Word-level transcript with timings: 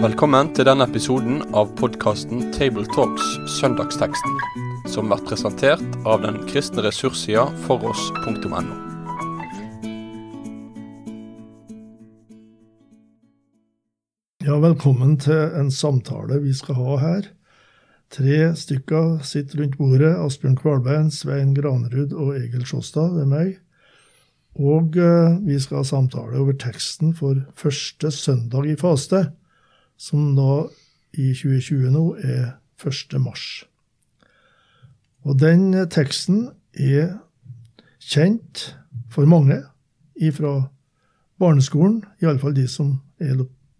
Velkommen 0.00 0.48
til 0.56 0.64
denne 0.64 0.86
episoden 0.88 1.42
av 1.52 1.74
podkasten 1.76 2.46
Tabletalks 2.56 3.26
Søndagsteksten, 3.58 4.36
som 4.88 5.10
blir 5.10 5.20
presentert 5.28 5.98
av 6.08 6.22
den 6.24 6.38
kristne 6.48 6.84
ressurssida 6.86 7.46
foross.no. 7.66 8.62
Ja, 14.40 14.56
velkommen 14.56 15.18
til 15.20 15.52
en 15.60 15.68
samtale 15.70 16.40
vi 16.42 16.56
skal 16.56 16.80
ha 16.80 17.00
her. 17.04 17.28
Tre 18.10 18.38
stykker 18.56 19.20
sitter 19.22 19.60
rundt 19.62 19.76
bordet. 19.78 20.16
Asbjørn 20.16 20.56
Kvalbein, 20.58 21.10
Svein 21.14 21.52
Granerud 21.54 22.16
og 22.16 22.34
Egil 22.40 22.64
Sjåstad. 22.66 23.12
Det 23.14 23.28
er 23.28 23.30
meg. 23.30 23.52
Og 24.58 24.96
eh, 24.96 25.38
vi 25.46 25.58
skal 25.62 25.80
ha 25.80 25.86
samtale 25.86 26.38
over 26.40 26.56
teksten 26.58 27.14
for 27.14 27.38
første 27.54 28.10
søndag 28.10 28.66
i 28.66 28.76
faste, 28.76 29.30
som 29.96 30.34
da 30.36 30.64
i 31.14 31.30
2020 31.34 31.90
nå 31.94 32.04
er 32.18 32.56
1. 32.82 33.20
mars. 33.20 33.64
Og 35.22 35.38
den 35.40 35.74
eh, 35.74 35.86
teksten 35.86 36.48
er 36.74 37.18
kjent 38.00 38.76
for 39.10 39.28
mange 39.28 39.62
fra 40.34 40.54
barneskolen, 41.40 42.02
iallfall 42.20 42.54
de 42.56 42.66
som 42.68 42.98
er 43.20 43.38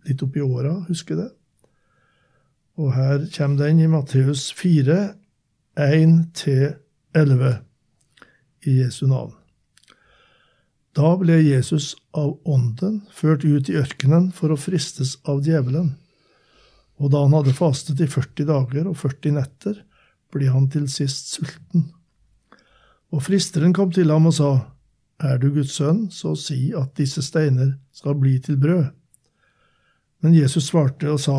litt 0.08 0.22
oppi 0.24 0.40
åra, 0.40 0.78
husker 0.88 1.18
det. 1.18 1.28
Og 2.80 2.94
her 2.94 3.26
kommer 3.34 3.66
den 3.66 3.82
i 3.84 3.90
Matteus 3.90 4.46
4, 4.56 4.96
1-11 5.76 7.52
i 8.64 8.78
Jesu 8.80 9.06
navn. 9.06 9.39
Da 11.00 11.14
ble 11.16 11.38
Jesus 11.40 11.94
av 12.12 12.34
Ånden 12.44 12.98
ført 13.14 13.44
ut 13.46 13.70
i 13.72 13.76
ørkenen 13.80 14.26
for 14.36 14.52
å 14.52 14.58
fristes 14.60 15.14
av 15.24 15.38
djevelen. 15.46 15.94
Og 17.00 17.12
da 17.14 17.22
han 17.24 17.36
hadde 17.38 17.54
fastet 17.56 18.02
i 18.04 18.08
40 18.10 18.48
dager 18.50 18.90
og 18.90 18.98
40 19.00 19.32
netter, 19.38 19.78
ble 20.28 20.50
han 20.52 20.66
til 20.68 20.90
sist 20.92 21.32
sulten. 21.32 21.86
Og 23.16 23.24
fristeren 23.24 23.72
kom 23.72 23.94
til 23.96 24.12
ham 24.12 24.28
og 24.28 24.36
sa, 24.36 24.50
Er 25.20 25.40
du 25.40 25.48
Guds 25.54 25.78
sønn, 25.78 26.10
så 26.10 26.34
si 26.36 26.74
at 26.76 26.92
disse 27.00 27.24
steiner 27.24 27.78
skal 27.92 28.20
bli 28.20 28.36
til 28.44 28.60
brød. 28.60 28.92
Men 30.20 30.36
Jesus 30.36 30.68
svarte 30.68 31.08
og 31.12 31.20
sa, 31.20 31.38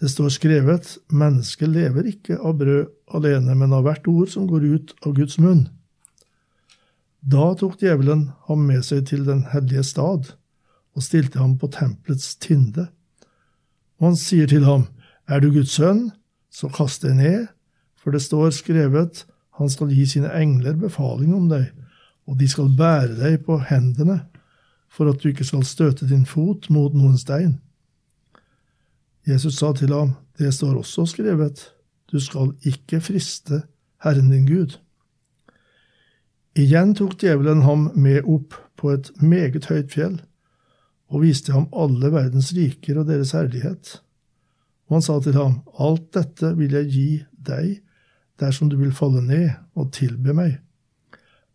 det 0.00 0.08
står 0.08 0.30
skrevet, 0.32 0.94
mennesket 1.12 1.68
lever 1.68 2.12
ikke 2.12 2.38
av 2.40 2.56
brød 2.60 2.86
alene, 3.16 3.56
men 3.56 3.72
av 3.76 3.84
hvert 3.84 4.06
ord 4.08 4.30
som 4.32 4.46
går 4.48 4.64
ut 4.64 4.94
av 5.04 5.16
Guds 5.16 5.36
munn. 5.40 5.66
Da 7.30 7.52
tok 7.54 7.76
djevelen 7.78 8.30
ham 8.48 8.64
med 8.66 8.82
seg 8.86 9.04
til 9.10 9.26
den 9.26 9.44
hellige 9.52 9.84
stad 9.86 10.32
og 10.96 11.04
stilte 11.04 11.38
ham 11.38 11.58
på 11.60 11.68
tempelets 11.70 12.34
tinde. 12.42 12.88
Og 14.00 14.10
han 14.10 14.16
sier 14.18 14.48
til 14.50 14.64
ham, 14.64 14.88
Er 15.28 15.40
du 15.40 15.52
Guds 15.52 15.76
sønn, 15.76 16.10
så 16.50 16.68
kast 16.68 17.04
deg 17.04 17.14
ned, 17.20 17.46
for 17.94 18.10
det 18.10 18.22
står 18.22 18.50
skrevet, 18.50 19.26
Han 19.58 19.68
skal 19.68 19.92
gi 19.92 20.06
sine 20.06 20.30
engler 20.32 20.72
befaling 20.72 21.34
om 21.36 21.48
deg, 21.50 21.66
og 22.26 22.38
de 22.40 22.48
skal 22.48 22.70
bære 22.76 23.18
deg 23.18 23.42
på 23.44 23.58
hendene, 23.68 24.22
for 24.88 25.10
at 25.10 25.20
du 25.20 25.28
ikke 25.28 25.44
skal 25.44 25.64
støte 25.64 26.08
din 26.08 26.24
fot 26.26 26.70
mot 26.70 26.94
noen 26.94 27.18
stein. 27.18 27.58
Jesus 29.28 29.60
sa 29.60 29.74
til 29.76 29.92
ham, 29.92 30.14
det 30.38 30.54
står 30.54 30.78
også 30.80 31.04
skrevet, 31.06 31.74
du 32.12 32.18
skal 32.20 32.54
ikke 32.64 33.00
friste 33.00 33.62
Herren 34.02 34.30
din 34.30 34.46
Gud. 34.48 34.78
Igjen 36.58 36.94
tok 36.98 37.18
djevelen 37.20 37.62
ham 37.62 37.90
med 37.94 38.26
opp 38.26 38.56
på 38.80 38.90
et 38.94 39.10
meget 39.22 39.68
høyt 39.70 39.92
fjell 39.94 40.18
og 41.10 41.24
viste 41.24 41.54
ham 41.54 41.68
alle 41.74 42.10
verdens 42.14 42.52
riker 42.54 43.00
og 43.00 43.08
deres 43.10 43.32
herlighet. 43.34 43.98
Og 44.88 44.98
han 44.98 45.04
sa 45.06 45.18
til 45.22 45.34
ham, 45.38 45.60
alt 45.78 46.12
dette 46.14 46.52
vil 46.58 46.74
jeg 46.78 46.90
gi 46.90 47.08
deg 47.34 47.80
dersom 48.42 48.70
du 48.70 48.76
vil 48.80 48.94
falle 48.94 49.22
ned 49.22 49.50
og 49.78 49.90
tilbe 49.94 50.34
meg. 50.34 50.60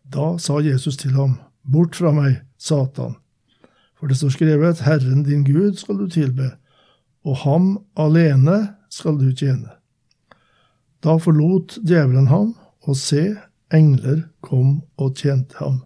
Da 0.04 0.36
sa 0.40 0.60
Jesus 0.64 0.96
til 1.00 1.16
ham, 1.16 1.38
bort 1.64 1.96
fra 1.96 2.12
meg, 2.14 2.42
Satan, 2.56 3.16
for 3.96 4.08
det 4.08 4.16
står 4.16 4.32
skrevet, 4.36 4.84
Herren 4.84 5.24
din 5.26 5.42
Gud 5.44 5.76
skal 5.80 5.98
du 5.98 6.06
tilbe 6.08 6.52
og 7.26 7.40
ham 7.42 7.66
alene 7.98 8.58
skal 8.92 9.18
du 9.18 9.32
tjene. 9.34 9.72
Da 11.02 11.18
forlot 11.22 11.78
djevelen 11.86 12.30
ham, 12.30 12.54
og 12.86 12.96
se, 12.96 13.34
engler 13.74 14.26
kom 14.44 14.82
og 14.96 15.16
tjente 15.18 15.58
ham. 15.58 15.80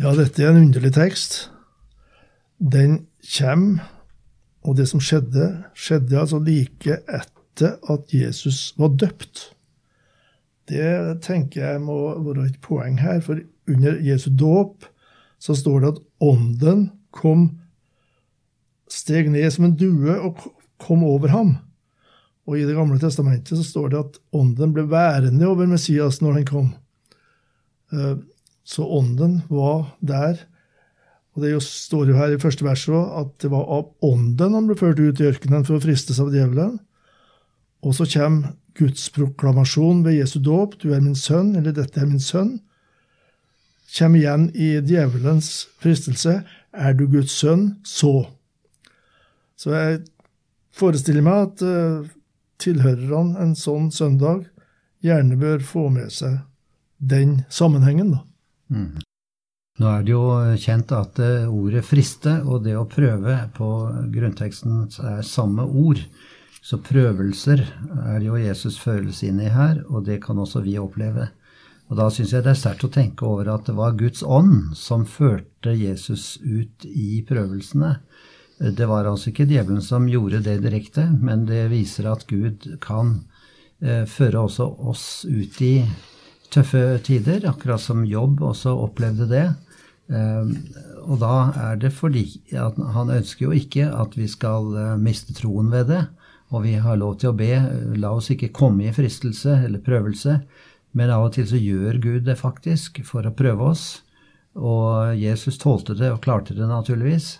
Ja, 0.00 0.14
dette 0.16 0.42
er 0.42 0.52
en 0.52 0.66
underlig 0.66 0.94
tekst. 0.96 1.50
Den 2.60 3.06
kommer, 3.36 3.84
og 4.64 4.76
det 4.76 4.88
som 4.88 5.00
skjedde, 5.00 5.64
skjedde 5.76 6.20
altså 6.20 6.40
like 6.44 7.00
etter 7.08 7.76
at 7.92 8.12
Jesus 8.12 8.74
var 8.80 8.94
døpt. 9.00 9.50
Det 10.68 11.20
tenker 11.24 11.64
jeg 11.64 11.82
må 11.82 11.98
være 12.24 12.46
et 12.48 12.60
poeng 12.62 13.00
her, 13.00 13.20
for 13.20 13.40
under 13.68 13.98
Jesu 14.04 14.30
dåp 14.30 14.86
så 15.40 15.56
står 15.56 15.80
det 15.80 15.92
at 15.94 16.02
Ånden 16.20 16.90
kom 17.16 17.48
steg 18.90 19.30
ned 19.32 19.48
som 19.50 19.66
en 19.68 19.76
due 19.76 20.16
og 20.20 20.40
kom 20.80 21.04
over 21.04 21.32
ham. 21.32 21.56
Og 22.48 22.58
I 22.58 22.66
Det 22.66 22.74
gamle 22.74 22.98
testamentet 22.98 23.58
så 23.58 23.64
står 23.64 23.88
det 23.90 23.98
at 24.00 24.20
ånden 24.32 24.72
ble 24.74 24.86
værende 24.90 25.46
over 25.46 25.68
Messias 25.70 26.20
når 26.20 26.40
han 26.40 26.46
kom. 26.48 26.70
Eh, 27.92 28.16
så 28.64 28.86
ånden 28.86 29.42
var 29.48 29.96
der. 30.00 30.46
Og 31.34 31.42
Det 31.42 31.62
står 31.62 32.10
jo 32.10 32.18
her 32.18 32.34
i 32.34 32.40
første 32.42 32.64
verset 32.64 33.12
at 33.20 33.36
det 33.42 33.50
var 33.52 33.68
av 33.70 33.92
ånden 34.02 34.54
han 34.56 34.66
ble 34.66 34.78
ført 34.78 34.98
ut 34.98 35.20
i 35.20 35.28
ørkenen 35.30 35.66
for 35.66 35.78
å 35.78 35.84
fristes 35.84 36.20
av 36.22 36.32
djevelen. 36.34 36.78
Og 37.86 37.94
så 37.96 38.06
kommer 38.10 38.56
Guds 38.78 39.08
proklamasjon 39.14 40.04
ved 40.04 40.18
Jesu 40.20 40.38
dåp, 40.40 40.78
'Du 40.78 40.92
er 40.94 41.00
min 41.00 41.14
sønn', 41.14 41.56
eller 41.56 41.72
'Dette 41.72 42.00
er 42.00 42.06
min 42.06 42.20
sønn', 42.20 42.60
kommer 43.98 44.18
igjen 44.18 44.50
i 44.54 44.80
djevelens 44.80 45.68
fristelse. 45.78 46.42
'Er 46.72 46.92
du 46.92 47.06
Guds 47.06 47.32
sønn, 47.32 47.76
så'. 47.84 48.28
Så 49.56 49.70
jeg 49.74 50.00
forestiller 50.72 51.22
meg 51.22 51.34
at 51.34 51.62
uh, 51.62 52.06
tilhørerne 52.62 53.40
en 53.40 53.54
sånn 53.58 53.90
søndag 53.94 54.46
gjerne 55.04 55.38
bør 55.40 55.62
få 55.64 55.88
med 55.92 56.12
seg 56.12 56.40
den 57.00 57.40
sammenhengen, 57.48 58.12
da. 58.16 58.24
Mm. 58.70 59.00
Nå 59.80 59.88
er 59.88 60.02
det 60.04 60.12
jo 60.12 60.24
kjent 60.60 60.92
at 60.92 61.18
uh, 61.24 61.48
ordet 61.48 61.86
'friste' 61.86 62.42
og 62.44 62.66
det 62.66 62.76
å 62.76 62.88
prøve 62.88 63.38
på 63.56 63.68
grunnteksten 64.12 64.90
er 65.14 65.22
samme 65.24 65.64
ord. 65.64 66.02
Så 66.60 66.76
prøvelser 66.84 67.62
er 68.04 68.20
jo 68.20 68.36
Jesus 68.36 68.76
følelse 68.76 69.30
inn 69.30 69.40
i 69.40 69.48
her, 69.48 69.80
og 69.88 70.04
det 70.04 70.20
kan 70.26 70.38
også 70.38 70.60
vi 70.66 70.76
oppleve. 70.76 71.30
Og 71.88 71.96
da 71.96 72.10
syns 72.12 72.34
jeg 72.34 72.44
det 72.44 72.52
er 72.52 72.60
sterkt 72.60 72.84
å 72.84 72.92
tenke 72.92 73.24
over 73.26 73.48
at 73.54 73.64
det 73.66 73.74
var 73.78 73.96
Guds 73.98 74.20
ånd 74.22 74.76
som 74.78 75.08
førte 75.08 75.72
Jesus 75.72 76.36
ut 76.44 76.84
i 76.84 77.24
prøvelsene. 77.26 77.96
Det 78.60 78.84
var 78.84 79.08
altså 79.08 79.30
ikke 79.30 79.48
djevelen 79.48 79.80
som 79.80 80.08
gjorde 80.10 80.42
det 80.44 80.58
direkte, 80.60 81.06
men 81.16 81.46
det 81.48 81.70
viser 81.72 82.10
at 82.10 82.26
Gud 82.28 82.66
kan 82.84 83.22
eh, 83.80 84.04
føre 84.04 84.42
også 84.44 84.66
oss 84.90 85.04
ut 85.24 85.62
i 85.64 85.74
tøffe 86.52 86.98
tider, 87.06 87.46
akkurat 87.48 87.80
som 87.80 88.04
Jobb 88.04 88.42
også 88.44 88.74
opplevde 88.84 89.30
det. 89.30 89.46
Eh, 90.12 90.52
og 91.06 91.22
da 91.22 91.34
er 91.70 91.80
det 91.80 91.94
fordi 91.96 92.26
at 92.52 92.76
han 92.76 93.16
ønsker 93.16 93.48
jo 93.48 93.56
ikke 93.56 93.88
at 93.88 94.20
vi 94.20 94.28
skal 94.28 94.74
eh, 94.76 94.94
miste 95.00 95.36
troen 95.40 95.72
ved 95.72 95.88
det. 95.94 96.04
Og 96.50 96.66
vi 96.66 96.76
har 96.82 97.00
lov 97.00 97.16
til 97.22 97.30
å 97.30 97.38
be 97.38 97.54
la 97.96 98.12
oss 98.12 98.28
ikke 98.34 98.52
komme 98.52 98.90
i 98.90 98.92
fristelse 98.94 99.60
eller 99.64 99.80
prøvelse, 99.86 100.40
men 100.98 101.12
av 101.14 101.28
og 101.28 101.36
til 101.36 101.46
så 101.46 101.56
gjør 101.56 102.00
Gud 102.02 102.24
det 102.26 102.40
faktisk 102.40 103.00
for 103.06 103.24
å 103.24 103.32
prøve 103.32 103.72
oss. 103.72 103.84
Og 104.58 105.14
Jesus 105.16 105.60
tålte 105.62 105.94
det 105.94 106.10
og 106.10 106.24
klarte 106.26 106.56
det 106.58 106.66
naturligvis. 106.66 107.38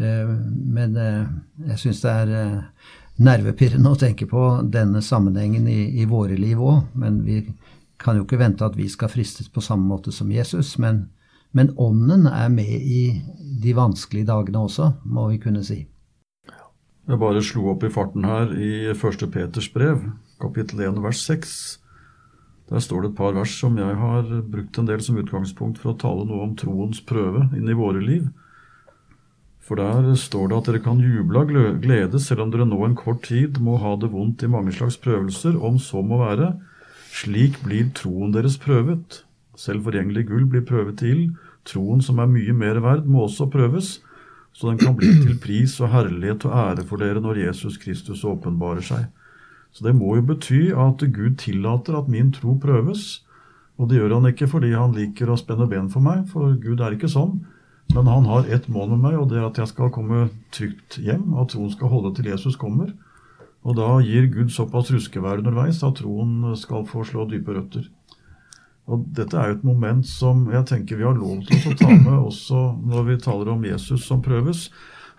Eh, 0.00 0.28
men 0.74 0.96
eh, 0.96 1.24
jeg 1.68 1.80
syns 1.82 2.02
det 2.04 2.12
er 2.12 2.34
eh, 2.38 2.88
nervepirrende 3.22 3.92
å 3.92 3.98
tenke 3.98 4.26
på 4.30 4.44
denne 4.72 5.02
sammenhengen 5.04 5.68
i, 5.68 5.80
i 6.00 6.08
våre 6.08 6.38
liv 6.38 6.60
òg. 6.60 6.92
Men 6.98 7.22
vi 7.26 7.42
kan 8.02 8.18
jo 8.18 8.26
ikke 8.26 8.40
vente 8.40 8.66
at 8.66 8.78
vi 8.78 8.88
skal 8.90 9.12
fristes 9.12 9.50
på 9.52 9.64
samme 9.64 9.86
måte 9.88 10.14
som 10.14 10.32
Jesus. 10.32 10.74
Men, 10.82 11.06
men 11.52 11.74
ånden 11.76 12.26
er 12.30 12.48
med 12.52 12.72
i 12.72 13.04
de 13.62 13.76
vanskelige 13.76 14.30
dagene 14.32 14.64
også, 14.66 14.94
må 15.04 15.28
vi 15.30 15.40
kunne 15.42 15.64
si. 15.66 15.84
Jeg 17.02 17.18
bare 17.18 17.42
slo 17.42 17.72
opp 17.72 17.82
i 17.82 17.90
farten 17.90 18.24
her 18.24 18.52
i 18.54 18.92
1. 18.94 19.24
Peters 19.34 19.66
brev, 19.74 20.04
kapittel 20.40 20.84
1, 20.86 21.00
vers 21.02 21.22
6. 21.26 21.56
Der 22.70 22.80
står 22.80 23.02
det 23.02 23.08
et 23.10 23.18
par 23.18 23.34
vers 23.36 23.52
som 23.58 23.74
jeg 23.76 23.96
har 23.98 24.28
brukt 24.48 24.78
en 24.78 24.86
del 24.88 25.02
som 25.04 25.18
utgangspunkt 25.20 25.80
for 25.82 25.92
å 25.92 25.98
tale 25.98 26.24
noe 26.28 26.46
om 26.46 26.54
troens 26.56 27.02
prøve 27.04 27.48
inn 27.58 27.68
i 27.68 27.76
våre 27.76 28.00
liv. 28.00 28.30
For 29.62 29.78
der 29.78 30.14
står 30.18 30.50
det 30.50 30.56
at 30.58 30.68
dere 30.68 30.82
kan 30.82 31.00
juble 31.00 31.44
av 31.44 31.50
glede 31.84 32.18
selv 32.20 32.44
om 32.44 32.50
dere 32.50 32.66
nå 32.66 32.80
en 32.82 32.98
kort 32.98 33.22
tid 33.28 33.60
må 33.62 33.76
ha 33.78 33.94
det 33.96 34.10
vondt 34.10 34.42
i 34.42 34.50
mange 34.50 34.74
slags 34.74 34.98
prøvelser, 34.98 35.54
om 35.54 35.78
så 35.78 36.02
må 36.02 36.18
være. 36.18 36.52
Slik 37.12 37.60
blir 37.62 37.92
troen 37.94 38.34
deres 38.34 38.58
prøvet. 38.58 39.22
Selv 39.54 39.86
forgjengelig 39.86 40.26
gull 40.30 40.48
blir 40.50 40.66
prøvet 40.66 40.98
til. 40.98 41.28
Troen 41.68 42.02
som 42.02 42.18
er 42.18 42.30
mye 42.30 42.54
mer 42.56 42.80
verd, 42.82 43.06
må 43.06 43.28
også 43.28 43.46
prøves, 43.52 44.00
så 44.52 44.68
den 44.68 44.80
kan 44.80 44.96
bli 44.98 45.12
til 45.22 45.38
pris 45.40 45.78
og 45.80 45.92
herlighet 45.92 46.44
og 46.48 46.56
ære 46.58 46.86
for 46.88 47.00
dere 47.00 47.22
når 47.22 47.44
Jesus 47.46 47.78
Kristus 47.80 48.24
åpenbarer 48.26 48.82
seg. 48.84 49.06
Så 49.72 49.86
det 49.86 49.94
må 49.96 50.16
jo 50.18 50.26
bety 50.32 50.72
at 50.74 51.04
Gud 51.14 51.38
tillater 51.40 51.96
at 51.96 52.10
min 52.12 52.32
tro 52.34 52.58
prøves. 52.60 53.22
Og 53.80 53.88
det 53.88 54.00
gjør 54.00 54.18
han 54.18 54.28
ikke 54.28 54.50
fordi 54.50 54.74
han 54.74 54.92
liker 54.96 55.30
å 55.32 55.38
spenne 55.40 55.68
ben 55.70 55.88
for 55.92 56.04
meg, 56.04 56.26
for 56.28 56.52
Gud 56.60 56.82
er 56.82 56.98
ikke 56.98 57.08
sånn. 57.08 57.38
Men 57.94 58.06
han 58.06 58.24
har 58.24 58.46
ett 58.48 58.68
mål 58.68 58.94
med 58.94 59.02
meg, 59.04 59.16
og 59.20 59.26
det 59.28 59.36
er 59.36 59.48
at 59.50 59.58
jeg 59.60 59.68
skal 59.68 59.90
komme 59.92 60.30
trygt 60.54 60.96
hjem, 60.96 61.34
at 61.36 61.50
troen 61.52 61.72
skal 61.74 61.90
holde 61.92 62.14
til 62.16 62.30
Jesus 62.30 62.56
kommer. 62.56 62.88
Og 63.68 63.76
da 63.76 63.88
gir 64.00 64.30
Gud 64.32 64.48
såpass 64.54 64.90
ruskevær 64.94 65.42
underveis 65.42 65.82
at 65.84 65.98
troen 66.00 66.54
skal 66.58 66.86
få 66.88 67.04
slå 67.06 67.26
dype 67.28 67.52
røtter. 67.52 67.84
Og 68.90 69.04
Dette 69.14 69.36
er 69.38 69.52
jo 69.52 69.58
et 69.58 69.68
moment 69.68 70.06
som 70.08 70.46
jeg 70.50 70.66
tenker 70.70 70.98
vi 70.98 71.06
har 71.06 71.14
lov 71.14 71.44
til 71.46 71.68
å 71.68 71.76
ta 71.78 71.92
med 71.92 72.16
også 72.16 72.64
når 72.80 73.06
vi 73.10 73.20
taler 73.22 73.52
om 73.52 73.68
Jesus 73.68 74.08
som 74.08 74.24
prøves. 74.24 74.70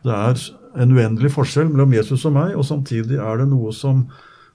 Det 0.03 0.11
er 0.11 0.41
en 0.83 0.97
uendelig 0.97 1.31
forskjell 1.37 1.69
mellom 1.69 1.93
Jesus 1.95 2.25
og 2.27 2.35
meg, 2.35 2.57
og 2.57 2.65
samtidig 2.67 3.21
er 3.21 3.39
det 3.39 3.51
noe 3.53 3.71
som 3.75 4.07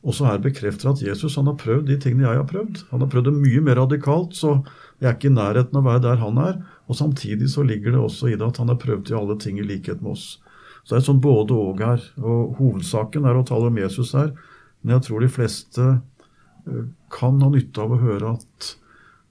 også 0.03 0.27
her 0.29 0.43
bekrefter 0.43 0.91
at 0.91 1.01
Jesus 1.03 1.39
han 1.39 1.49
har 1.51 1.57
prøvd 1.59 1.89
de 1.89 1.97
tingene 2.03 2.27
jeg 2.27 2.43
har 2.43 2.51
prøvd. 2.51 2.83
Han 2.91 3.03
har 3.03 3.11
prøvd 3.11 3.31
det 3.31 3.39
mye 3.39 3.63
mer 3.65 3.81
radikalt, 3.81 4.37
så 4.37 4.59
jeg 4.99 5.09
er 5.09 5.17
ikke 5.17 5.31
i 5.31 5.39
nærheten 5.39 5.79
av 5.79 5.87
å 5.87 5.89
være 5.89 6.05
der 6.05 6.21
han 6.23 6.43
er. 6.43 6.61
Og 6.89 6.97
samtidig 6.97 7.51
så 7.53 7.63
ligger 7.67 7.93
det 7.95 8.01
også 8.01 8.31
i 8.31 8.37
det 8.37 8.47
at 8.47 8.61
han 8.63 8.73
har 8.73 8.81
prøvd 8.81 9.13
i 9.13 9.17
alle 9.19 9.37
ting 9.41 9.61
i 9.61 9.67
likhet 9.67 10.01
med 10.03 10.17
oss. 10.17 10.39
Så 10.85 10.95
det 10.95 11.03
er 11.03 11.09
sånn 11.11 11.21
både 11.21 11.57
og 11.57 11.83
her. 11.85 12.05
Og 12.23 12.57
hovedsaken 12.57 13.29
er 13.29 13.37
å 13.37 13.45
tale 13.47 13.69
om 13.69 13.81
Jesus 13.81 14.15
her. 14.17 14.33
Men 14.81 14.97
jeg 14.97 15.05
tror 15.09 15.25
de 15.25 15.33
fleste 15.33 15.89
eh, 15.89 16.85
kan 17.13 17.43
ha 17.45 17.51
nytte 17.53 17.83
av 17.85 17.93
å 17.93 18.01
høre 18.01 18.37
at 18.39 18.71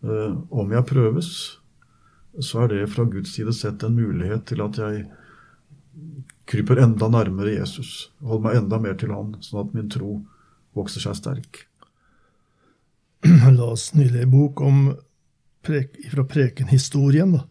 uh, 0.06 0.36
om 0.54 0.74
jeg 0.74 0.86
prøves, 0.90 1.30
så 2.44 2.64
er 2.64 2.74
det 2.74 2.92
fra 2.92 3.08
Guds 3.10 3.34
side 3.34 3.54
sett 3.58 3.86
en 3.86 3.98
mulighet 3.98 4.46
til 4.52 4.62
at 4.66 4.78
jeg 4.82 5.08
kryper 6.48 6.84
enda 6.84 7.10
nærmere 7.10 7.56
Jesus. 7.56 8.12
Holder 8.22 8.46
meg 8.46 8.60
enda 8.62 8.80
mer 8.84 8.98
til 9.00 9.14
Han, 9.16 9.34
sånn 9.42 9.64
at 9.64 9.74
min 9.74 9.90
tro 9.92 10.20
vokser 10.78 11.04
seg 11.04 11.18
sterk. 11.18 11.64
La 13.58 13.72
oss 13.72 13.90
nylig 13.98 14.28
en 14.28 14.34
bok 14.34 14.62
om 14.62 14.82
fra 15.68 16.26
prekenhistorien. 16.28 17.38
da 17.38 17.46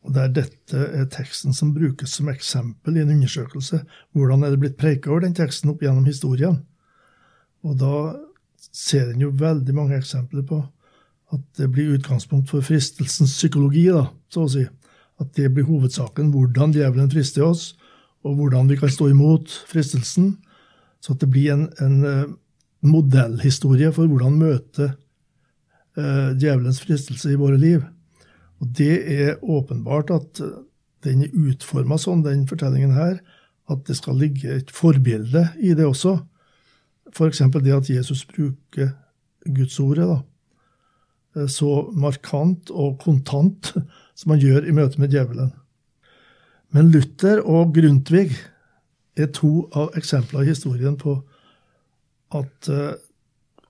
og 0.00 0.14
der 0.16 0.30
dette 0.32 0.80
er 0.96 1.08
teksten 1.12 1.54
som 1.56 1.74
brukes 1.76 2.14
som 2.16 2.30
eksempel 2.32 2.96
i 2.96 3.02
en 3.02 3.12
undersøkelse. 3.18 3.82
Hvordan 4.16 4.44
er 4.44 4.54
det 4.54 4.60
blitt 4.62 4.78
preika 4.80 5.10
over 5.10 5.26
den 5.26 5.36
teksten 5.36 5.72
opp 5.72 5.82
gjennom 5.84 6.06
historien? 6.08 6.62
Og 7.66 7.76
da 7.80 7.96
ser 8.72 9.10
en 9.10 9.26
jo 9.26 9.32
veldig 9.36 9.74
mange 9.76 9.98
eksempler 9.98 10.46
på 10.48 10.62
at 11.34 11.42
det 11.60 11.68
blir 11.70 11.92
utgangspunkt 11.94 12.50
for 12.50 12.64
fristelsens 12.64 13.36
psykologi, 13.36 13.84
da, 13.92 14.08
så 14.32 14.46
å 14.46 14.50
si. 14.50 14.64
At 15.20 15.34
det 15.36 15.52
blir 15.54 15.68
hovedsaken, 15.68 16.32
hvordan 16.32 16.72
djevelen 16.74 17.12
frister 17.12 17.44
oss, 17.46 17.74
og 18.24 18.40
hvordan 18.40 18.70
vi 18.72 18.78
kan 18.80 18.90
stå 18.90 19.12
imot 19.12 19.52
fristelsen. 19.68 20.32
Så 21.00 21.14
at 21.14 21.22
det 21.22 21.28
blir 21.30 21.52
en, 21.52 21.68
en 21.84 22.00
uh, 22.02 22.32
modellhistorie 22.82 23.92
for 23.94 24.10
hvordan 24.10 24.40
møte 24.40 24.90
uh, 25.98 26.30
djevelens 26.38 26.80
fristelse 26.84 27.32
i 27.32 27.38
våre 27.40 27.58
liv. 27.60 27.84
Og 28.60 28.72
det 28.76 28.94
er 29.10 29.38
åpenbart 29.40 30.12
at 30.14 30.40
eh, 30.44 30.56
den 31.06 31.24
er 31.24 31.36
utforma 31.48 31.96
sånn, 32.00 32.24
den 32.26 32.44
fortellingen 32.48 32.92
her, 32.92 33.20
at 33.72 33.86
det 33.88 33.96
skal 33.96 34.18
ligge 34.20 34.52
et 34.52 34.72
forbilde 34.74 35.46
i 35.62 35.72
det 35.76 35.86
også. 35.88 36.18
F.eks. 37.14 37.40
det 37.56 37.72
at 37.74 37.90
Jesus 37.90 38.26
bruker 38.28 38.92
Gudsordet 39.48 40.04
da, 40.10 40.18
eh, 41.36 41.48
så 41.48 41.88
markant 41.96 42.70
og 42.70 43.00
kontant 43.00 43.72
som 44.18 44.34
han 44.34 44.44
gjør 44.44 44.68
i 44.68 44.76
møte 44.76 45.00
med 45.00 45.16
djevelen. 45.16 45.54
Men 46.70 46.92
Luther 46.92 47.40
og 47.40 47.72
Grundtvig 47.74 48.36
er 49.18 49.30
to 49.34 49.70
av 49.74 49.96
eksemplene 49.98 50.44
i 50.44 50.52
historien 50.52 51.00
på 51.00 51.16
at 52.36 52.68
eh, 52.70 52.92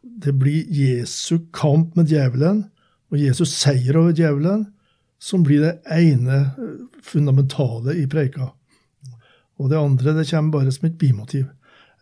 det 0.02 0.32
blir 0.40 0.68
Jesu 0.72 1.38
kamp 1.52 1.96
med 1.96 2.08
djevelen 2.10 2.64
og 3.10 3.18
Jesus 3.18 3.52
seier 3.58 3.98
over 4.00 4.14
djevelen 4.16 4.68
som 5.20 5.44
blir 5.44 5.60
det 5.64 5.74
ene 5.92 6.38
eh, 6.56 6.76
fundamentale 7.04 7.98
i 8.00 8.06
preika. 8.08 8.52
Og 9.60 9.68
det 9.68 9.78
andre 9.78 10.14
det 10.16 10.28
kommer 10.30 10.60
bare 10.60 10.72
som 10.72 10.88
et 10.88 10.98
bimotiv. 10.98 11.50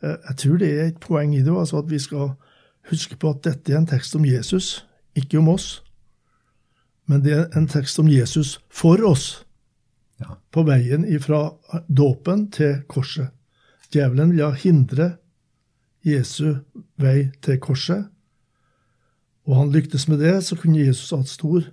Eh, 0.02 0.14
jeg 0.28 0.36
tror 0.42 0.60
det 0.60 0.70
er 0.70 0.84
et 0.86 1.00
poeng 1.02 1.34
i 1.34 1.42
det, 1.42 1.50
altså 1.50 1.82
at 1.82 1.90
vi 1.90 1.98
skal 1.98 2.36
huske 2.90 3.18
på 3.18 3.32
at 3.34 3.42
dette 3.44 3.72
er 3.72 3.80
en 3.80 3.90
tekst 3.90 4.14
om 4.16 4.24
Jesus, 4.24 4.86
ikke 5.18 5.40
om 5.42 5.50
oss. 5.56 5.82
Men 7.08 7.24
det 7.24 7.34
er 7.34 7.58
en 7.58 7.66
tekst 7.68 7.98
om 7.98 8.08
Jesus 8.08 8.58
for 8.70 9.02
oss, 9.08 9.42
ja. 10.20 10.36
på 10.52 10.62
veien 10.68 11.06
fra 11.20 11.48
dåpen 11.88 12.46
til 12.54 12.82
korset. 12.88 13.32
Djevelen 13.90 14.34
ville 14.34 14.52
hindre 14.60 15.16
Jesu 16.08 16.58
vei 17.00 17.30
til 17.44 17.60
korset, 17.62 18.08
og 19.48 19.56
han 19.56 19.72
lyktes 19.72 20.08
med 20.10 20.20
det, 20.20 20.34
så 20.44 20.58
kunne 20.60 20.82
Jesus 20.82 21.14
hatt 21.16 21.30
stor 21.30 21.64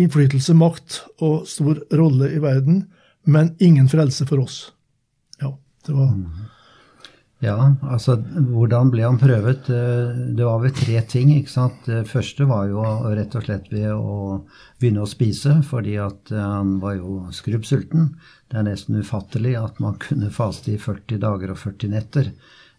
innflytelse, 0.00 0.54
makt 0.56 1.02
og 1.22 1.46
stor 1.50 1.82
rolle 1.94 2.32
i 2.32 2.40
verden, 2.42 2.86
men 3.28 3.54
ingen 3.62 3.90
frelse 3.92 4.26
for 4.28 4.42
oss. 4.42 4.64
Ja, 5.42 5.54
det 5.86 5.94
var 5.98 6.16
Ja, 7.42 7.56
altså 7.90 8.20
hvordan 8.22 8.92
ble 8.92 9.02
han 9.02 9.16
prøvet? 9.18 9.66
Eh, 9.66 10.18
det 10.38 10.44
var 10.46 10.60
vel 10.62 10.70
tre 10.78 11.00
ting. 11.10 11.32
ikke 11.34 11.50
sant? 11.50 11.80
Det 11.86 12.06
første 12.06 12.46
var 12.46 12.68
jo 12.70 12.84
rett 13.10 13.34
og 13.34 13.42
slett 13.42 13.66
ved 13.72 13.90
å 13.90 14.44
begynne 14.78 15.02
å 15.02 15.10
spise, 15.10 15.56
fordi 15.66 15.96
at 15.98 16.30
eh, 16.30 16.38
han 16.38 16.76
var 16.78 17.00
jo 17.00 17.24
skrubbsulten. 17.34 18.12
Det 18.46 18.60
er 18.60 18.68
nesten 18.68 19.00
ufattelig 19.02 19.56
at 19.58 19.82
man 19.82 19.98
kunne 19.98 20.30
faste 20.30 20.70
i 20.70 20.78
40 20.78 21.18
dager 21.18 21.50
og 21.50 21.58
40 21.58 21.90
netter. 21.90 22.30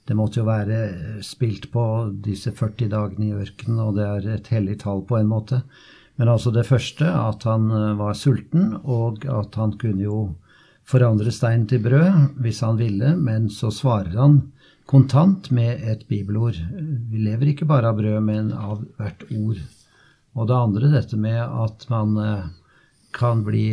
Det 0.03 0.15
måtte 0.19 0.41
jo 0.41 0.47
være 0.49 0.77
spilt 1.23 1.69
på 1.71 1.83
disse 2.25 2.51
40 2.51 2.89
dagene 2.91 3.29
i 3.29 3.35
ørkenen, 3.39 3.79
og 3.79 3.97
det 3.97 4.07
er 4.07 4.31
et 4.33 4.49
hellig 4.51 4.81
tall 4.83 5.03
på 5.07 5.19
en 5.19 5.29
måte. 5.31 5.61
Men 6.19 6.29
altså 6.29 6.51
det 6.53 6.67
første, 6.67 7.07
at 7.07 7.45
han 7.47 7.69
eh, 7.71 7.93
var 7.99 8.17
sulten, 8.17 8.73
og 8.83 9.23
at 9.25 9.55
han 9.59 9.77
kunne 9.81 10.03
jo 10.03 10.23
forandre 10.83 11.31
stein 11.31 11.63
til 11.71 11.79
brød 11.85 12.41
hvis 12.43 12.59
han 12.65 12.77
ville, 12.77 13.13
men 13.15 13.47
så 13.49 13.71
svarer 13.71 14.17
han 14.19 14.41
kontant 14.89 15.49
med 15.55 15.79
et 15.87 16.03
bibelord. 16.09 16.59
Vi 17.09 17.23
lever 17.23 17.53
ikke 17.53 17.69
bare 17.69 17.93
av 17.93 18.01
brød, 18.01 18.19
men 18.27 18.51
av 18.53 18.83
hvert 18.99 19.23
ord. 19.31 19.63
Og 20.33 20.49
det 20.49 20.57
andre, 20.57 20.91
dette 20.97 21.17
med 21.17 21.39
at 21.39 21.87
man 21.93 22.17
eh, 22.19 22.51
kan 23.13 23.43
bli 23.45 23.67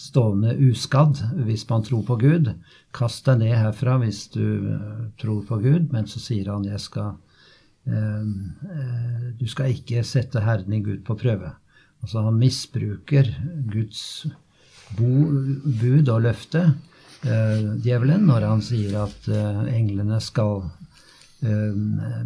stående 0.00 0.54
uskadd 0.68 1.22
hvis 1.46 1.66
man 1.70 1.84
tror 1.86 2.04
på 2.06 2.18
Gud. 2.20 2.52
Kast 2.94 3.26
deg 3.28 3.42
ned 3.42 3.56
herfra 3.56 3.98
hvis 4.02 4.26
du 4.34 4.70
eh, 4.74 5.02
tror 5.20 5.42
på 5.48 5.60
Gud. 5.64 5.90
Men 5.94 6.08
så 6.10 6.22
sier 6.22 6.52
han 6.52 6.66
jeg 6.68 6.82
skal, 6.82 7.16
du 7.84 9.44
skal 9.50 9.74
ikke 9.74 10.00
sette 10.08 10.40
Herren 10.40 10.72
i 10.72 10.80
Gud 10.80 11.02
på 11.04 11.18
prøve. 11.20 11.50
Altså 12.04 12.20
han 12.24 12.36
misbruker 12.40 13.28
Guds 13.72 14.24
bud 14.96 16.08
og 16.12 16.24
løfte, 16.26 16.64
eh, 17.24 17.68
djevelen, 17.80 18.26
når 18.28 18.48
han 18.48 18.62
sier 18.64 18.98
at 19.06 19.28
eh, 19.32 19.60
englene 19.72 20.18
skal 20.20 20.66
eh, 21.40 21.78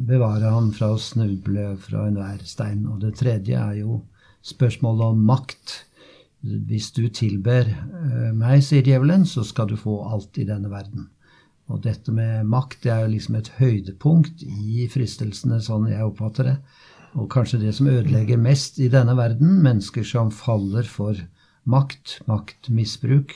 bevare 0.09 0.51
ham 0.51 0.73
fra 0.75 0.93
å 0.95 0.99
snuble 0.99 1.71
fra 1.85 2.09
enhver 2.09 2.43
stein. 2.45 2.85
Og 2.91 3.01
det 3.05 3.15
tredje 3.21 3.55
er 3.59 3.81
jo 3.85 4.01
spørsmålet 4.43 5.15
om 5.15 5.23
makt. 5.31 5.77
Hvis 6.43 6.93
du 6.95 7.09
tilber 7.11 7.67
eh, 7.67 8.33
meg, 8.35 8.63
sier 8.63 8.87
djevelen, 8.87 9.27
så 9.27 9.45
skal 9.47 9.71
du 9.71 9.77
få 9.79 10.01
alt 10.07 10.39
i 10.39 10.47
denne 10.49 10.71
verden. 10.71 11.09
Og 11.69 11.83
dette 11.85 12.13
med 12.15 12.47
makt 12.49 12.85
det 12.85 12.93
er 12.95 13.03
jo 13.05 13.15
liksom 13.17 13.37
et 13.37 13.51
høydepunkt 13.59 14.45
i 14.47 14.87
fristelsene, 14.93 15.59
sånn 15.61 15.91
jeg 15.91 16.07
oppfatter 16.07 16.53
det 16.53 16.59
og 17.17 17.29
kanskje 17.33 17.61
det 17.63 17.75
som 17.77 17.89
ødelegger 17.91 18.41
mest 18.41 18.79
i 18.83 18.89
denne 18.93 19.17
verden, 19.17 19.61
mennesker 19.65 20.05
som 20.07 20.31
faller 20.35 20.87
for 20.89 21.17
makt, 21.69 22.19
maktmisbruk. 22.29 23.35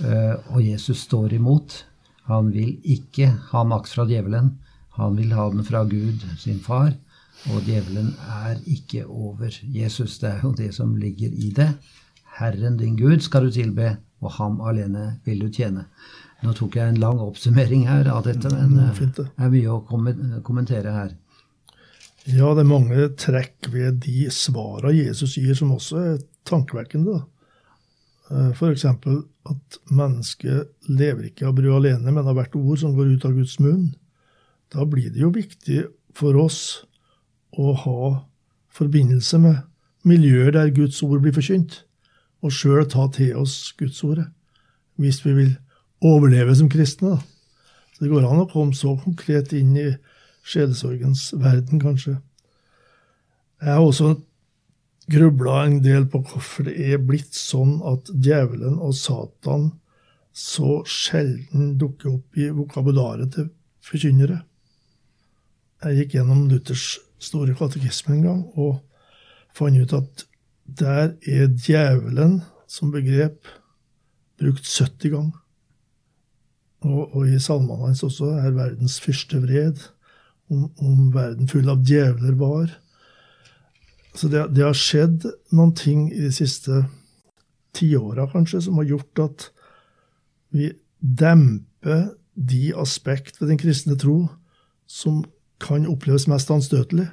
Eh, 0.00 0.34
og 0.54 0.62
Jesus 0.62 1.04
står 1.08 1.34
imot. 1.36 1.84
Han 2.30 2.52
vil 2.54 2.76
ikke 2.84 3.32
ha 3.50 3.64
makt 3.66 3.94
fra 3.94 4.06
djevelen. 4.08 4.54
Han 4.98 5.16
vil 5.18 5.34
ha 5.34 5.48
den 5.50 5.66
fra 5.66 5.84
Gud, 5.88 6.22
sin 6.38 6.60
far. 6.62 6.92
Og 7.50 7.64
djevelen 7.66 8.12
er 8.44 8.60
ikke 8.68 9.06
over 9.06 9.54
Jesus. 9.62 10.18
Det 10.20 10.30
er 10.30 10.44
jo 10.44 10.52
det 10.56 10.72
som 10.76 10.94
ligger 10.96 11.32
i 11.32 11.50
det. 11.56 11.72
Herren 12.40 12.78
din 12.80 12.96
Gud 12.96 13.22
skal 13.24 13.46
du 13.46 13.54
tilbe, 13.54 13.96
og 14.20 14.34
ham 14.36 14.60
alene 14.64 15.20
vil 15.24 15.44
du 15.44 15.48
tjene. 15.52 15.86
Nå 16.40 16.54
tok 16.56 16.78
jeg 16.78 16.88
en 16.88 17.00
lang 17.00 17.20
oppsummering 17.20 17.86
her 17.88 18.08
av 18.08 18.24
dette, 18.24 18.48
men 18.52 18.78
det 18.78 19.26
er 19.28 19.52
mye 19.52 19.74
å 19.74 20.40
kommentere 20.44 20.94
her. 20.94 21.12
Ja, 22.28 22.52
det 22.52 22.64
er 22.64 22.68
mange 22.68 23.08
trekk 23.20 23.70
ved 23.72 24.02
de 24.04 24.26
svarene 24.32 24.92
Jesus 24.92 25.38
gir, 25.40 25.54
som 25.56 25.72
også 25.72 26.00
er 26.00 26.18
tankevekkende. 26.48 27.20
Eh, 28.30 28.50
F.eks. 28.52 28.84
at 28.84 29.78
mennesket 29.90 30.90
lever 30.90 31.30
ikke 31.30 31.48
av 31.48 31.56
brød 31.56 31.78
alene, 31.80 32.12
men 32.12 32.28
av 32.28 32.36
hvert 32.36 32.56
ord 32.60 32.80
som 32.82 32.94
går 32.96 33.14
ut 33.16 33.26
av 33.26 33.36
Guds 33.36 33.56
munn. 33.60 33.90
Da 34.70 34.84
blir 34.86 35.10
det 35.10 35.24
jo 35.24 35.32
viktig 35.34 35.82
for 36.16 36.36
oss 36.38 36.84
å 37.58 37.72
ha 37.84 38.00
forbindelse 38.70 39.40
med 39.42 39.64
miljøer 40.06 40.54
der 40.54 40.70
Guds 40.74 41.00
ord 41.02 41.24
blir 41.24 41.34
forkynt, 41.34 41.82
og 42.40 42.54
sjøl 42.54 42.86
ta 42.88 43.06
til 43.12 43.36
oss 43.40 43.72
Guds 43.78 44.00
ordet, 44.06 44.28
hvis 45.00 45.20
vi 45.24 45.34
vil 45.36 45.52
overleve 46.00 46.54
som 46.56 46.70
kristne. 46.72 47.18
Så 47.92 48.04
Det 48.04 48.10
går 48.10 48.24
an 48.24 48.42
å 48.44 48.48
komme 48.50 48.74
så 48.74 48.96
konkret 48.96 49.52
inn 49.52 49.76
i 49.76 49.90
sjelesorgens 50.46 51.32
verden, 51.36 51.80
kanskje. 51.80 52.18
Jeg 53.60 53.74
har 53.76 53.84
også 53.84 54.14
grubla 55.10 55.66
en 55.66 55.80
del 55.84 56.06
på 56.08 56.22
hvorfor 56.24 56.68
det 56.68 56.78
er 56.80 57.02
blitt 57.02 57.34
sånn 57.36 57.80
at 57.84 58.08
djevelen 58.14 58.78
og 58.80 58.94
Satan 58.96 59.70
så 60.32 60.80
sjelden 60.88 61.74
dukker 61.80 62.14
opp 62.14 62.38
i 62.38 62.48
vokabularet 62.54 63.34
til 63.34 63.50
forkynnere. 63.84 64.40
Jeg 65.84 65.96
gikk 65.98 66.16
gjennom 66.18 66.46
Luthers 66.48 67.00
store 67.20 67.56
katekisme 67.58 68.16
en 68.16 68.24
gang 68.24 68.42
og 68.54 68.78
fant 69.56 69.76
ut 69.76 69.94
at 69.96 70.24
der 70.78 71.14
er 71.26 71.48
djevelen 71.48 72.40
som 72.70 72.92
begrep 72.94 73.48
brukt 74.40 74.66
70 74.66 75.10
ganger. 75.10 75.38
Og, 76.80 77.16
og 77.16 77.28
i 77.28 77.38
salmene 77.42 77.90
hans 77.90 78.04
også 78.06 78.30
er 78.40 78.54
verdens 78.56 79.00
fyrste 79.04 79.40
vred, 79.42 79.82
om, 80.50 80.70
om 80.80 81.10
verden 81.14 81.48
full 81.50 81.68
av 81.70 81.82
djevler 81.86 82.38
var. 82.40 82.72
Så 84.16 84.30
det, 84.32 84.48
det 84.56 84.64
har 84.64 84.76
skjedd 84.76 85.28
noen 85.54 85.74
ting 85.76 86.08
i 86.10 86.22
de 86.24 86.32
siste 86.34 86.84
tiåra, 87.76 88.26
kanskje, 88.32 88.64
som 88.64 88.80
har 88.80 88.88
gjort 88.88 89.22
at 89.22 89.50
vi 90.50 90.72
demper 91.00 92.10
de 92.34 92.72
aspekt 92.78 93.38
ved 93.40 93.52
den 93.52 93.60
kristne 93.60 93.96
tro 94.00 94.24
som 94.90 95.22
kan 95.62 95.86
oppleves 95.86 96.26
mest 96.30 96.50
anstøtelig. 96.50 97.06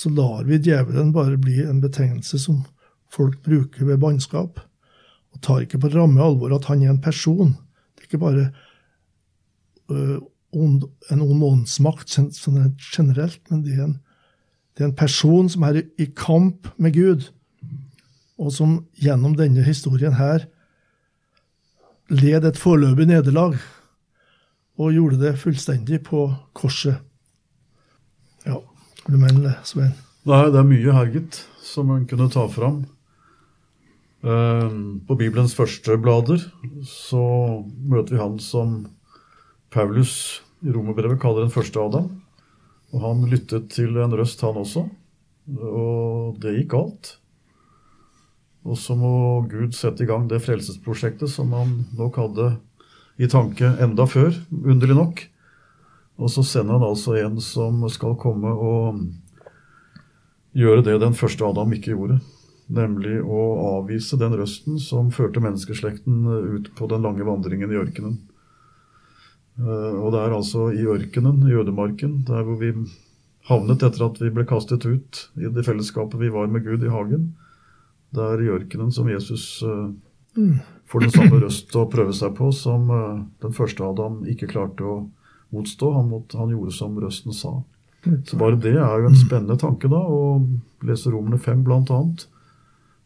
Så 0.00 0.08
lar 0.08 0.46
vi 0.48 0.56
djevelen 0.56 1.12
bare 1.12 1.36
bli 1.36 1.58
en 1.60 1.80
betegnelse 1.82 2.38
som 2.40 2.62
folk 3.12 3.42
bruker 3.44 3.84
ved 3.84 4.00
bannskap, 4.00 4.60
og 5.30 5.40
tar 5.44 5.64
ikke 5.66 5.80
på 5.82 5.90
ramme 5.92 6.22
alvor 6.24 6.54
at 6.56 6.68
han 6.70 6.84
er 6.84 6.94
en 6.94 7.02
person. 7.04 7.52
Det 7.94 8.04
er 8.04 8.08
ikke 8.08 8.22
bare 8.22 8.46
øh, 9.92 10.20
ond, 10.56 10.86
en 11.10 11.24
ond 11.24 11.44
åndsmakt 11.50 12.14
sånn 12.14 12.62
generelt, 12.80 13.42
men 13.50 13.60
det 13.66 13.76
er, 13.76 13.90
en, 13.90 13.98
det 14.72 14.86
er 14.86 14.88
en 14.88 14.96
person 14.96 15.50
som 15.52 15.68
er 15.68 15.82
i, 15.82 15.84
i 16.00 16.08
kamp 16.16 16.70
med 16.80 16.96
Gud, 16.96 17.28
og 18.40 18.54
som 18.56 18.78
gjennom 18.96 19.36
denne 19.36 19.66
historien 19.66 20.16
her 20.16 20.48
led 22.08 22.46
et 22.48 22.58
foreløpig 22.58 23.10
nederlag, 23.10 23.60
og 24.80 24.96
gjorde 24.96 25.20
det 25.20 25.36
fullstendig 25.38 26.00
på 26.08 26.24
korset. 26.56 27.02
Ja, 28.48 28.62
du 29.06 29.16
mener 29.16 29.40
det, 29.48 29.56
Svein? 29.68 29.92
Nei, 30.28 30.44
det 30.52 30.60
er 30.60 30.68
mye 30.68 30.94
her, 30.94 31.10
gitt, 31.14 31.42
som 31.64 31.88
man 31.90 32.06
kunne 32.08 32.28
ta 32.32 32.46
fram. 32.52 32.82
Eh, 34.20 34.70
På 35.08 35.16
Bibelens 35.16 35.54
første 35.56 35.96
blader 36.00 36.42
så 36.84 37.22
møter 37.88 38.16
vi 38.16 38.20
han 38.20 38.36
som 38.42 38.82
Paulus 39.72 40.42
i 40.60 40.72
romerbrevet 40.74 41.20
kaller 41.22 41.46
den 41.46 41.54
første 41.54 41.80
Adam. 41.80 42.10
Og 42.92 43.04
han 43.04 43.24
lyttet 43.30 43.70
til 43.72 43.96
en 44.02 44.16
røst, 44.18 44.42
han 44.44 44.58
også. 44.60 44.84
Og 45.56 46.36
det 46.42 46.56
gikk 46.58 46.72
galt. 46.74 47.14
Og 48.66 48.76
så 48.76 48.96
må 48.98 49.40
Gud 49.48 49.72
sette 49.78 50.04
i 50.04 50.08
gang 50.10 50.26
det 50.28 50.42
frelsesprosjektet 50.44 51.30
som 51.32 51.54
han 51.56 51.78
nok 51.96 52.18
hadde 52.20 52.50
i 53.20 53.28
tanke 53.30 53.70
enda 53.80 54.04
før, 54.08 54.34
underlig 54.50 54.96
nok. 54.98 55.22
Og 56.20 56.28
så 56.28 56.44
sender 56.44 56.76
han 56.76 56.84
altså 56.84 57.16
en 57.16 57.40
som 57.40 57.80
skal 57.92 58.18
komme 58.20 58.52
og 58.52 59.00
gjøre 60.56 60.84
det 60.84 60.98
den 61.00 61.16
første 61.16 61.46
Adam 61.46 61.72
ikke 61.72 61.94
gjorde. 61.94 62.20
Nemlig 62.70 63.16
å 63.24 63.44
avvise 63.80 64.18
den 64.20 64.36
røsten 64.38 64.78
som 64.82 65.10
førte 65.14 65.42
menneskeslekten 65.42 66.20
ut 66.56 66.70
på 66.78 66.88
den 66.90 67.02
lange 67.06 67.26
vandringen 67.26 67.72
i 67.72 67.78
ørkenen. 67.80 68.18
Eh, 69.58 69.94
Og 69.98 70.12
det 70.14 70.20
er 70.22 70.36
altså 70.36 70.68
i 70.72 70.84
ørkenen, 70.86 71.42
i 71.48 71.56
ødemarken, 71.56 72.20
der 72.28 72.44
hvor 72.46 72.60
vi 72.60 72.74
havnet 73.48 73.82
etter 73.82 74.06
at 74.06 74.20
vi 74.20 74.30
ble 74.30 74.44
kastet 74.46 74.84
ut 74.86 75.24
i 75.40 75.50
det 75.50 75.64
fellesskapet 75.66 76.20
vi 76.20 76.30
var 76.30 76.46
med 76.52 76.64
Gud 76.64 76.84
i 76.84 76.92
hagen. 76.92 77.32
Det 78.14 78.22
er 78.22 78.42
i 78.42 78.52
ørkenen 78.52 78.92
som 78.94 79.08
Jesus 79.10 79.62
eh, 79.66 80.52
får 80.86 81.06
den 81.06 81.14
samme 81.14 81.40
røst 81.42 81.74
å 81.78 81.88
prøve 81.90 82.14
seg 82.14 82.36
på 82.38 82.52
som 82.54 82.90
eh, 82.90 83.24
den 83.42 83.56
første 83.56 83.86
Adam 83.86 84.22
ikke 84.30 84.50
klarte 84.52 84.86
å 84.86 84.98
motstå. 85.54 85.92
Han, 85.98 86.10
måtte, 86.12 86.38
han 86.40 86.52
gjorde 86.54 86.74
som 86.76 86.98
røsten 87.00 87.36
sa. 87.36 87.58
Så 88.26 88.38
bare 88.40 88.56
det 88.60 88.76
er 88.80 89.02
jo 89.02 89.10
en 89.10 89.18
spennende 89.18 89.58
tanke, 89.60 89.90
da, 89.92 90.00
å 90.00 90.40
lese 90.86 91.12
Romerne 91.12 91.40
5 91.40 91.64
blant 91.66 91.90
annet, 91.92 92.24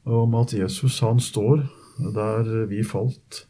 om 0.04 0.36
at 0.38 0.54
Jesus 0.54 1.00
han 1.02 1.18
står 1.22 1.64
der 2.14 2.66
vi 2.70 2.84
falt. 2.86 3.44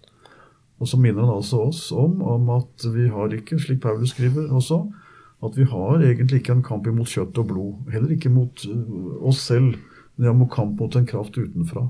Og 0.80 0.88
så 0.88 0.98
minner 1.00 1.24
han 1.24 1.38
altså 1.38 1.66
oss 1.68 1.86
om, 1.94 2.20
om 2.22 2.48
at 2.56 2.86
vi 2.94 3.08
har 3.12 3.34
ikke, 3.34 3.58
slik 3.62 3.82
Paulus 3.84 4.14
skriver 4.14 4.50
også, 4.52 4.82
at 5.44 5.58
vi 5.58 5.66
har 5.68 6.02
egentlig 6.02 6.40
ikke 6.40 6.56
en 6.56 6.64
kamp 6.64 6.86
imot 6.88 7.10
kjøtt 7.10 7.38
og 7.40 7.50
blod. 7.50 7.90
Heller 7.92 8.14
ikke 8.14 8.32
mot 8.32 8.64
uh, 8.68 9.26
oss 9.28 9.42
selv, 9.44 9.76
men 10.16 10.24
vi 10.24 10.30
har 10.30 10.50
kamp 10.52 10.80
mot 10.80 10.96
en 10.96 11.08
kraft 11.08 11.36
utenfra. 11.36 11.86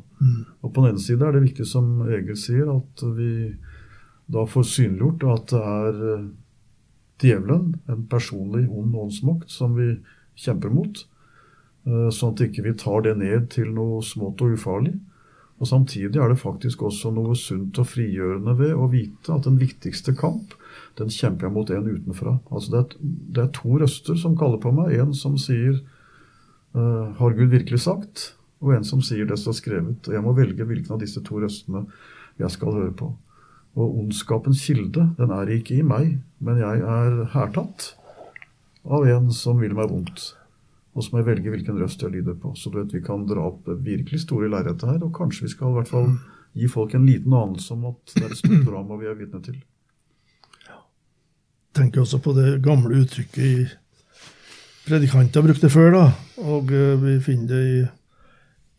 Og 0.62 0.72
på 0.72 0.82
den 0.82 0.94
ene 0.94 1.02
side 1.02 1.26
er 1.26 1.36
det 1.36 1.44
viktig, 1.44 1.66
som 1.68 2.02
Egil 2.08 2.38
sier, 2.40 2.70
at 2.72 3.04
vi 3.16 3.54
da 4.34 4.46
får 4.48 4.66
synliggjort 4.70 5.26
at 5.28 5.52
det 5.52 5.60
er 5.60 6.02
uh, 6.02 6.28
djevelen, 7.24 7.74
en 7.90 8.04
personlig 8.10 8.66
ond 8.68 8.94
åndsmakt, 9.06 9.50
som 9.50 9.74
vi 9.78 9.94
kjemper 10.36 10.72
mot. 10.74 11.02
uh, 11.88 12.08
Sånn 12.12 12.36
at 12.36 12.44
ikke 12.46 12.64
vi 12.68 12.76
tar 12.78 13.04
det 13.06 13.16
ned 13.20 13.50
til 13.54 13.72
noe 13.74 14.02
smått 14.04 14.44
og 14.44 14.58
ufarlig. 14.58 14.94
Og 15.62 15.68
Samtidig 15.70 16.18
er 16.18 16.28
det 16.28 16.40
faktisk 16.42 16.82
også 16.82 17.12
noe 17.14 17.36
sunt 17.38 17.78
og 17.78 17.86
frigjørende 17.86 18.56
ved 18.58 18.74
å 18.74 18.88
vite 18.90 19.32
at 19.32 19.46
den 19.46 19.60
viktigste 19.60 20.14
kamp, 20.18 20.56
den 20.98 21.12
kjemper 21.12 21.46
jeg 21.46 21.54
mot 21.54 21.70
en 21.70 21.86
utenfra. 21.88 22.38
Altså 22.50 22.72
det, 22.72 22.80
er, 22.80 23.12
det 23.36 23.44
er 23.44 23.52
to 23.54 23.78
røster 23.80 24.18
som 24.18 24.34
kaller 24.38 24.58
på 24.62 24.74
meg. 24.74 24.96
En 24.98 25.14
som 25.14 25.38
sier 25.38 25.78
eh, 25.78 27.06
'Har 27.16 27.38
Gud 27.38 27.54
virkelig 27.54 27.84
sagt?' 27.86 28.34
og 28.64 28.74
en 28.74 28.84
som 28.84 29.02
sier 29.02 29.26
'Det 29.26 29.38
står 29.38 29.52
skrevet'. 29.52 30.08
Og 30.08 30.14
Jeg 30.14 30.22
må 30.22 30.32
velge 30.32 30.64
hvilken 30.64 30.94
av 30.94 31.00
disse 31.00 31.20
to 31.22 31.40
røstene 31.40 31.86
jeg 32.38 32.50
skal 32.50 32.72
høre 32.72 32.92
på. 32.92 33.14
Og 33.76 33.98
ondskapens 33.98 34.66
kilde, 34.66 35.14
den 35.18 35.30
er 35.30 35.46
ikke 35.46 35.78
i 35.78 35.82
meg, 35.82 36.18
men 36.44 36.60
jeg 36.60 36.80
er 36.84 37.20
hærtatt 37.34 37.90
av 38.84 39.06
en 39.08 39.30
som 39.32 39.60
vil 39.62 39.74
meg 39.76 39.88
vondt. 39.90 40.32
Og 40.94 41.02
så 41.02 41.10
må 41.10 41.22
jeg 41.22 41.28
velge 41.32 41.50
hvilken 41.50 41.78
røst 41.80 42.02
jeg 42.04 42.12
lyder 42.12 42.36
på. 42.38 42.52
Så 42.54 42.70
du 42.70 42.78
vet, 42.78 42.92
vi 42.94 43.02
kan 43.02 43.24
dra 43.26 43.48
opp 43.48 43.66
virkelig 43.66 44.20
store 44.22 44.50
lerretet 44.52 44.86
her, 44.86 45.00
og 45.02 45.14
kanskje 45.16 45.48
vi 45.48 45.54
skal 45.54 45.72
i 45.72 45.78
hvert 45.80 45.90
fall 45.90 46.12
gi 46.54 46.68
folk 46.70 46.94
en 46.94 47.06
liten 47.08 47.34
anelse 47.34 47.72
om 47.74 47.88
at 47.90 48.12
det 48.14 48.22
er 48.22 48.30
et 48.30 48.38
stort 48.38 48.68
drama 48.68 48.98
vi 49.00 49.08
er 49.10 49.16
vitne 49.18 49.40
til. 49.42 49.56
Jeg 50.68 51.80
tenker 51.80 52.04
også 52.04 52.20
på 52.22 52.36
det 52.36 52.60
gamle 52.62 53.00
uttrykket 53.02 53.42
i 53.42 53.64
predikanter 54.84 55.42
brukte 55.42 55.70
før, 55.72 55.90
da, 55.96 56.04
og 56.44 56.70
eh, 56.70 56.94
vi 57.00 57.16
finner 57.24 57.48
det 57.50 57.62
i, 57.66 57.80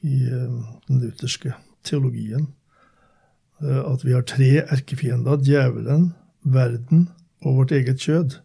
i 0.08 0.20
eh, 0.30 0.54
den 0.88 1.02
lutherske 1.02 1.52
teologien. 1.84 2.46
eh, 3.60 3.82
At 3.82 4.06
vi 4.06 4.14
har 4.16 4.24
tre 4.30 4.52
erkefiender, 4.64 5.42
djevelen, 5.44 6.14
verden 6.46 7.10
og 7.46 7.62
vårt 7.62 7.72
eget 7.78 8.02
kjød. 8.02 8.40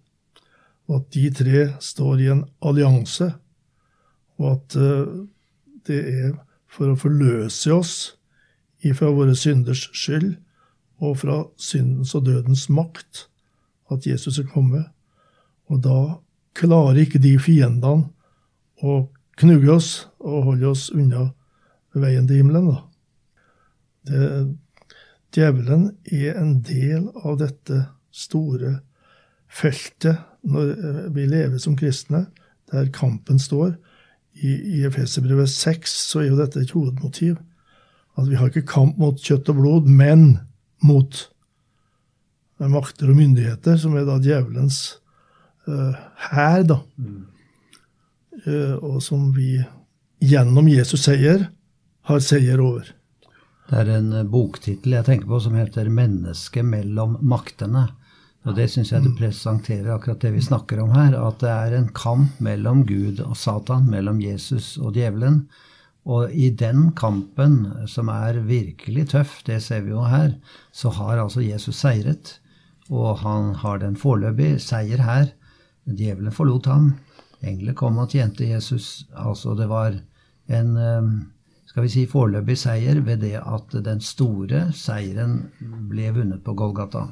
Og 0.91 1.01
at 1.01 1.15
de 1.15 1.31
tre 1.35 1.65
står 1.81 2.21
i 2.21 2.31
en 2.33 2.45
allianse, 2.63 3.33
og 4.41 4.53
at 4.53 4.77
eh, 4.77 5.11
det 5.87 6.01
er 6.01 6.31
for 6.71 6.93
å 6.93 6.99
forløse 6.99 7.73
oss 7.75 7.95
ifra 8.87 9.11
våre 9.13 9.35
synders 9.37 9.89
skyld 9.97 10.35
og 11.01 11.19
fra 11.23 11.43
syndens 11.61 12.15
og 12.17 12.27
dødens 12.29 12.69
makt 12.73 13.27
at 13.91 14.07
Jesus 14.07 14.39
er 14.39 14.49
kommet. 14.49 14.87
Og 15.71 15.83
da 15.85 16.21
klarer 16.57 17.03
ikke 17.03 17.21
de 17.23 17.37
fiendene 17.43 18.11
å 18.81 19.03
knugge 19.41 19.73
oss 19.73 19.91
og 20.21 20.51
holde 20.51 20.71
oss 20.73 20.89
unna 20.95 21.31
veien 21.97 22.29
til 22.29 22.43
himmelen. 22.43 22.71
Da. 22.71 22.79
Det, 24.11 24.29
djevelen 25.37 25.91
er 26.05 26.39
en 26.41 26.61
del 26.67 27.09
av 27.25 27.39
dette 27.41 27.85
store 28.11 28.81
feltet 29.51 30.21
når 30.47 30.73
eh, 30.75 31.03
vi 31.15 31.27
lever 31.29 31.59
som 31.63 31.77
kristne, 31.79 32.27
der 32.71 32.91
kampen 32.95 33.41
står. 33.43 33.75
I, 34.41 34.55
i 34.79 34.85
Efeserbrevet 34.87 35.51
6 35.51 35.97
så 36.11 36.23
er 36.23 36.31
jo 36.31 36.39
dette 36.39 36.63
et 36.63 36.75
hovedmotiv. 36.77 37.37
At 38.19 38.31
vi 38.31 38.39
har 38.39 38.51
ikke 38.51 38.69
kamp 38.69 38.99
mot 39.01 39.19
kjøtt 39.21 39.51
og 39.53 39.61
blod, 39.61 39.91
men 39.91 40.39
mot 40.85 41.27
makter 42.61 43.09
og 43.09 43.17
myndigheter, 43.17 43.79
som 43.81 43.97
er 43.97 44.05
da 44.05 44.19
djevelens 44.21 45.01
uh, 45.69 45.97
da. 46.69 46.77
Mm. 47.01 47.23
Uh, 48.45 48.77
og 48.85 48.99
som 49.05 49.31
vi 49.37 49.63
gjennom 50.21 50.69
Jesus 50.69 51.07
seier 51.07 51.49
har 52.09 52.21
seier 52.25 52.61
over. 52.61 52.93
Det 53.71 53.79
er 53.79 53.91
en 53.95 54.13
eh, 54.13 54.27
boktittel 54.27 54.97
jeg 54.97 55.07
tenker 55.07 55.29
på 55.31 55.39
som 55.41 55.55
heter 55.55 55.89
'Mennesket 55.89 56.67
mellom 56.67 57.17
maktene'. 57.23 57.87
Og 58.49 58.57
det 58.57 58.71
syns 58.73 58.93
jeg 58.95 59.05
det 59.05 59.17
presenterer 59.19 59.91
akkurat 59.93 60.23
det 60.25 60.31
vi 60.33 60.45
snakker 60.45 60.81
om 60.81 60.95
her. 60.95 61.17
At 61.19 61.43
det 61.43 61.51
er 61.53 61.77
en 61.77 61.91
kamp 61.97 62.39
mellom 62.41 62.87
Gud 62.89 63.21
og 63.25 63.37
Satan, 63.37 63.91
mellom 63.93 64.23
Jesus 64.25 64.79
og 64.81 64.97
djevelen. 64.97 65.43
Og 66.09 66.33
i 66.33 66.49
den 66.49 66.93
kampen, 66.97 67.67
som 67.87 68.09
er 68.09 68.41
virkelig 68.49 69.11
tøff, 69.13 69.43
det 69.45 69.61
ser 69.63 69.85
vi 69.85 69.93
jo 69.93 70.07
her, 70.09 70.33
så 70.73 70.89
har 70.97 71.21
altså 71.21 71.45
Jesus 71.45 71.83
seiret. 71.83 72.39
Og 72.89 73.21
han 73.21 73.55
har 73.61 73.83
den 73.85 73.99
foreløpig 74.01 74.55
seier 74.65 75.05
her. 75.05 75.29
Djevelen 75.85 76.33
forlot 76.33 76.71
ham. 76.71 76.95
Engler 77.45 77.77
kom 77.77 78.01
og 78.01 78.17
tjente 78.17 78.49
Jesus. 78.49 79.05
Altså 79.13 79.53
det 79.55 79.69
var 79.69 80.01
en 80.51 80.77
eh, 80.81 81.13
skal 81.71 81.85
vi 81.85 81.93
si 81.93 82.09
foreløpig 82.11 82.57
seier 82.59 82.99
ved 83.07 83.21
det 83.23 83.37
at 83.39 83.77
den 83.85 84.01
store 84.03 84.71
seieren 84.75 85.45
ble 85.93 86.09
vunnet 86.17 86.43
på 86.43 86.57
Golgata. 86.59 87.05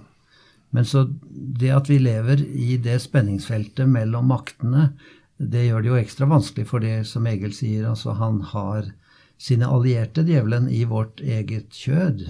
Men 0.71 0.85
så 0.85 1.07
det 1.29 1.71
at 1.73 1.89
vi 1.89 1.99
lever 2.03 2.43
i 2.45 2.77
det 2.83 2.99
spenningsfeltet 3.03 3.89
mellom 3.89 4.29
maktene, 4.29 4.93
det 5.39 5.69
gjør 5.69 5.85
det 5.85 5.91
jo 5.93 5.99
ekstra 6.01 6.29
vanskelig 6.29 6.67
for 6.69 6.85
det 6.85 7.07
som 7.09 7.27
Egil 7.31 7.55
sier. 7.57 7.87
Altså 7.89 8.17
han 8.19 8.41
har 8.53 8.91
sine 9.39 9.69
allierte, 9.71 10.25
djevelen, 10.27 10.67
i 10.69 10.83
vårt 10.85 11.23
eget 11.23 11.71
kjød 11.73 12.25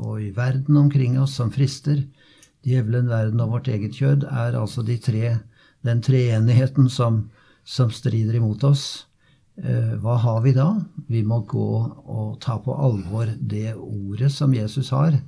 og 0.00 0.22
i 0.24 0.30
verden 0.34 0.78
omkring 0.80 1.18
oss 1.20 1.36
som 1.36 1.52
frister. 1.52 2.02
Djevelen, 2.64 3.10
verden 3.12 3.42
og 3.44 3.58
vårt 3.58 3.68
eget 3.68 3.98
kjød 4.00 4.24
er 4.30 4.56
altså 4.56 4.82
de 4.82 4.96
tre, 4.98 5.38
den 5.84 6.00
treenigheten 6.02 6.88
som, 6.88 7.26
som 7.64 7.92
strider 7.92 8.40
imot 8.40 8.64
oss. 8.64 9.04
Eh, 9.60 9.92
hva 10.00 10.16
har 10.18 10.40
vi 10.42 10.54
da? 10.56 10.70
Vi 11.06 11.20
må 11.22 11.42
gå 11.46 11.68
og 11.84 12.40
ta 12.42 12.56
på 12.64 12.74
alvor 12.74 13.28
det 13.38 13.74
ordet 13.76 14.32
som 14.32 14.56
Jesus 14.56 14.88
har, 14.96 15.20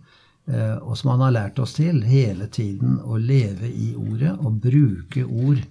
og 0.47 0.95
som 0.99 1.11
han 1.15 1.25
har 1.25 1.35
lært 1.35 1.59
oss 1.59 1.73
til 1.75 2.05
hele 2.07 2.47
tiden, 2.53 3.01
å 3.03 3.19
leve 3.19 3.67
i 3.67 3.93
ordet 3.99 4.37
og 4.39 4.61
bruke 4.63 5.25
ord. 5.27 5.65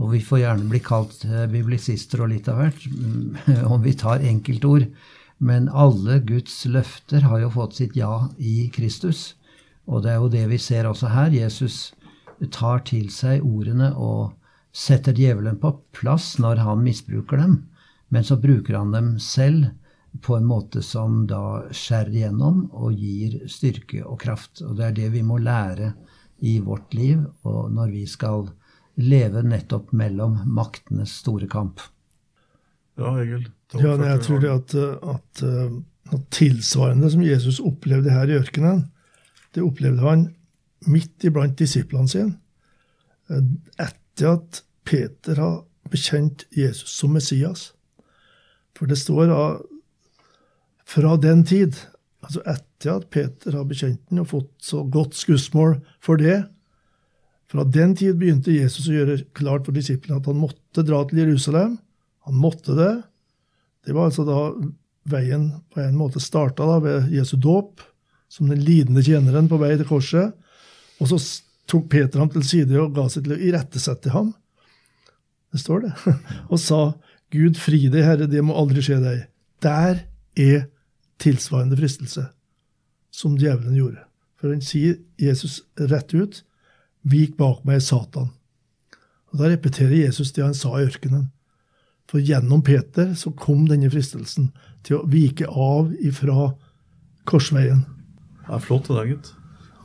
Og 0.00 0.14
vi 0.14 0.20
får 0.24 0.42
gjerne 0.42 0.68
bli 0.70 0.80
kalt 0.84 1.24
eh, 1.28 1.46
biblisister 1.50 2.22
og 2.24 2.30
litt 2.32 2.48
av 2.48 2.60
hvert, 2.60 2.84
om 3.72 3.82
vi 3.84 3.94
tar 3.98 4.24
enkeltord. 4.24 4.86
Men 5.40 5.70
alle 5.72 6.18
Guds 6.24 6.62
løfter 6.68 7.24
har 7.28 7.40
jo 7.40 7.52
fått 7.54 7.78
sitt 7.80 7.96
ja 7.96 8.28
i 8.36 8.68
Kristus. 8.72 9.34
Og 9.88 10.04
det 10.04 10.12
er 10.12 10.20
jo 10.20 10.32
det 10.32 10.44
vi 10.52 10.60
ser 10.60 10.88
også 10.88 11.10
her. 11.12 11.32
Jesus 11.32 11.94
tar 12.52 12.84
til 12.88 13.08
seg 13.12 13.44
ordene 13.44 13.90
og 13.96 14.36
setter 14.72 15.16
djevelen 15.16 15.58
på 15.60 15.72
plass 15.96 16.34
når 16.40 16.62
han 16.64 16.84
misbruker 16.84 17.40
dem. 17.40 17.56
Men 18.08 18.24
så 18.26 18.38
bruker 18.40 18.76
han 18.78 18.92
dem 18.94 19.14
selv 19.22 19.72
på 20.22 20.36
en 20.36 20.46
måte 20.46 20.82
som 20.82 21.22
da 21.30 21.70
skjærer 21.70 22.14
igjennom 22.14 22.64
og 22.74 22.96
gir 22.98 23.38
styrke 23.50 24.02
og 24.04 24.18
kraft. 24.22 24.62
Og 24.66 24.74
det 24.78 24.88
er 24.88 24.96
det 24.96 25.12
vi 25.14 25.22
må 25.26 25.38
lære 25.38 25.92
i 26.40 26.58
vårt 26.64 26.94
liv 26.96 27.22
og 27.46 27.70
når 27.74 27.94
vi 27.94 28.04
skal 28.10 28.48
leve 29.00 29.42
nettopp 29.46 29.92
mellom 29.96 30.40
maktenes 30.50 31.14
store 31.22 31.48
kamp. 31.50 31.80
Ja, 32.98 33.14
Egil. 33.22 33.46
Ja, 33.78 33.94
jeg 34.02 34.22
tror 34.26 34.42
det 34.42 34.50
at, 34.50 34.74
at, 35.14 35.42
at 36.12 36.26
tilsvarende 36.34 37.10
som 37.12 37.22
Jesus 37.24 37.60
opplevde 37.62 38.12
her 38.12 38.28
i 38.28 38.36
ørkenen, 38.40 38.88
det 39.54 39.62
opplevde 39.64 40.04
han 40.04 40.26
midt 40.90 41.24
iblant 41.24 41.58
disiplene 41.58 42.10
sine. 42.10 42.34
Etter 43.30 44.34
at 44.34 44.62
Peter 44.84 45.38
har 45.38 45.60
bekjent 45.90 46.44
Jesus 46.56 46.92
som 46.98 47.14
Messias. 47.14 47.70
For 48.76 48.90
det 48.90 48.98
står 48.98 49.30
da 49.30 49.42
fra 50.90 51.16
den 51.20 51.44
tid, 51.46 51.76
altså 52.24 52.42
etter 52.50 52.96
at 52.96 53.10
Peter 53.14 53.54
har 53.54 53.68
bekjent 53.68 54.00
den 54.10 54.22
og 54.22 54.30
fått 54.32 54.50
så 54.64 54.82
godt 54.82 55.14
skussmål 55.18 55.78
for 56.02 56.20
det 56.20 56.42
Fra 57.50 57.64
den 57.66 57.96
tid 57.98 58.18
begynte 58.18 58.54
Jesus 58.54 58.86
å 58.86 58.94
gjøre 58.94 59.24
klart 59.34 59.66
for 59.66 59.74
disiplene 59.74 60.20
at 60.20 60.28
han 60.30 60.38
måtte 60.38 60.84
dra 60.86 61.00
til 61.10 61.18
Jerusalem. 61.18 61.72
Han 62.28 62.36
måtte 62.38 62.76
det. 62.78 62.92
Det 63.82 63.96
var 63.96 64.06
altså 64.06 64.22
da 64.22 64.36
veien 65.10 65.48
på 65.74 65.80
en 65.82 65.96
måte 65.98 66.22
starta 66.22 66.78
ved 66.78 67.10
Jesu 67.10 67.34
dåp, 67.42 67.82
som 68.30 68.46
den 68.46 68.62
lidende 68.62 69.02
tjeneren 69.02 69.50
på 69.50 69.58
vei 69.58 69.72
til 69.74 69.88
korset. 69.88 70.30
Og 71.02 71.10
så 71.10 71.18
tok 71.66 71.88
Peter 71.90 72.22
ham 72.22 72.30
til 72.30 72.46
side 72.46 72.78
og 72.78 72.94
ga 72.94 73.08
seg 73.10 73.26
til 73.26 73.34
å 73.34 73.42
irettesette 73.50 74.14
ham. 74.14 74.30
Det 75.50 75.58
står 75.58 75.88
det. 75.88 75.92
Og 76.52 76.60
sa, 76.62 76.92
Gud, 77.34 77.58
fri 77.58 77.88
deg, 77.90 78.04
Herre, 78.06 78.30
det 78.30 78.46
må 78.46 78.54
aldri 78.54 78.84
skje 78.86 79.00
deg. 79.02 79.24
Der 79.66 80.04
er 80.38 80.68
tilsvarende 81.20 81.78
fristelse, 81.78 82.26
som 83.10 83.36
djevelen 83.38 83.76
gjorde. 83.76 84.04
For 84.40 84.52
han 84.54 84.62
sier 84.64 84.96
Jesus 85.20 85.60
rett 85.76 86.14
ut, 86.16 86.42
vik 87.02 87.36
bak 87.40 87.64
meg, 87.68 87.82
Satan. 87.84 88.30
Og 89.30 89.38
Da 89.38 89.50
repeterer 89.50 90.00
Jesus 90.06 90.32
det 90.32 90.44
han 90.44 90.56
sa 90.56 90.74
i 90.78 90.86
ørkenen. 90.88 91.28
For 92.10 92.18
gjennom 92.18 92.62
Peter 92.66 93.12
så 93.14 93.30
kom 93.38 93.68
denne 93.70 93.90
fristelsen 93.92 94.50
til 94.82 94.98
å 94.98 95.04
vike 95.06 95.46
av 95.46 95.92
ifra 96.02 96.50
korsveien. 97.30 97.84
Det 98.46 98.56
er 98.56 98.64
flott 98.64 98.88
det 98.88 98.96
der, 98.96 99.12
gitt. 99.12 99.30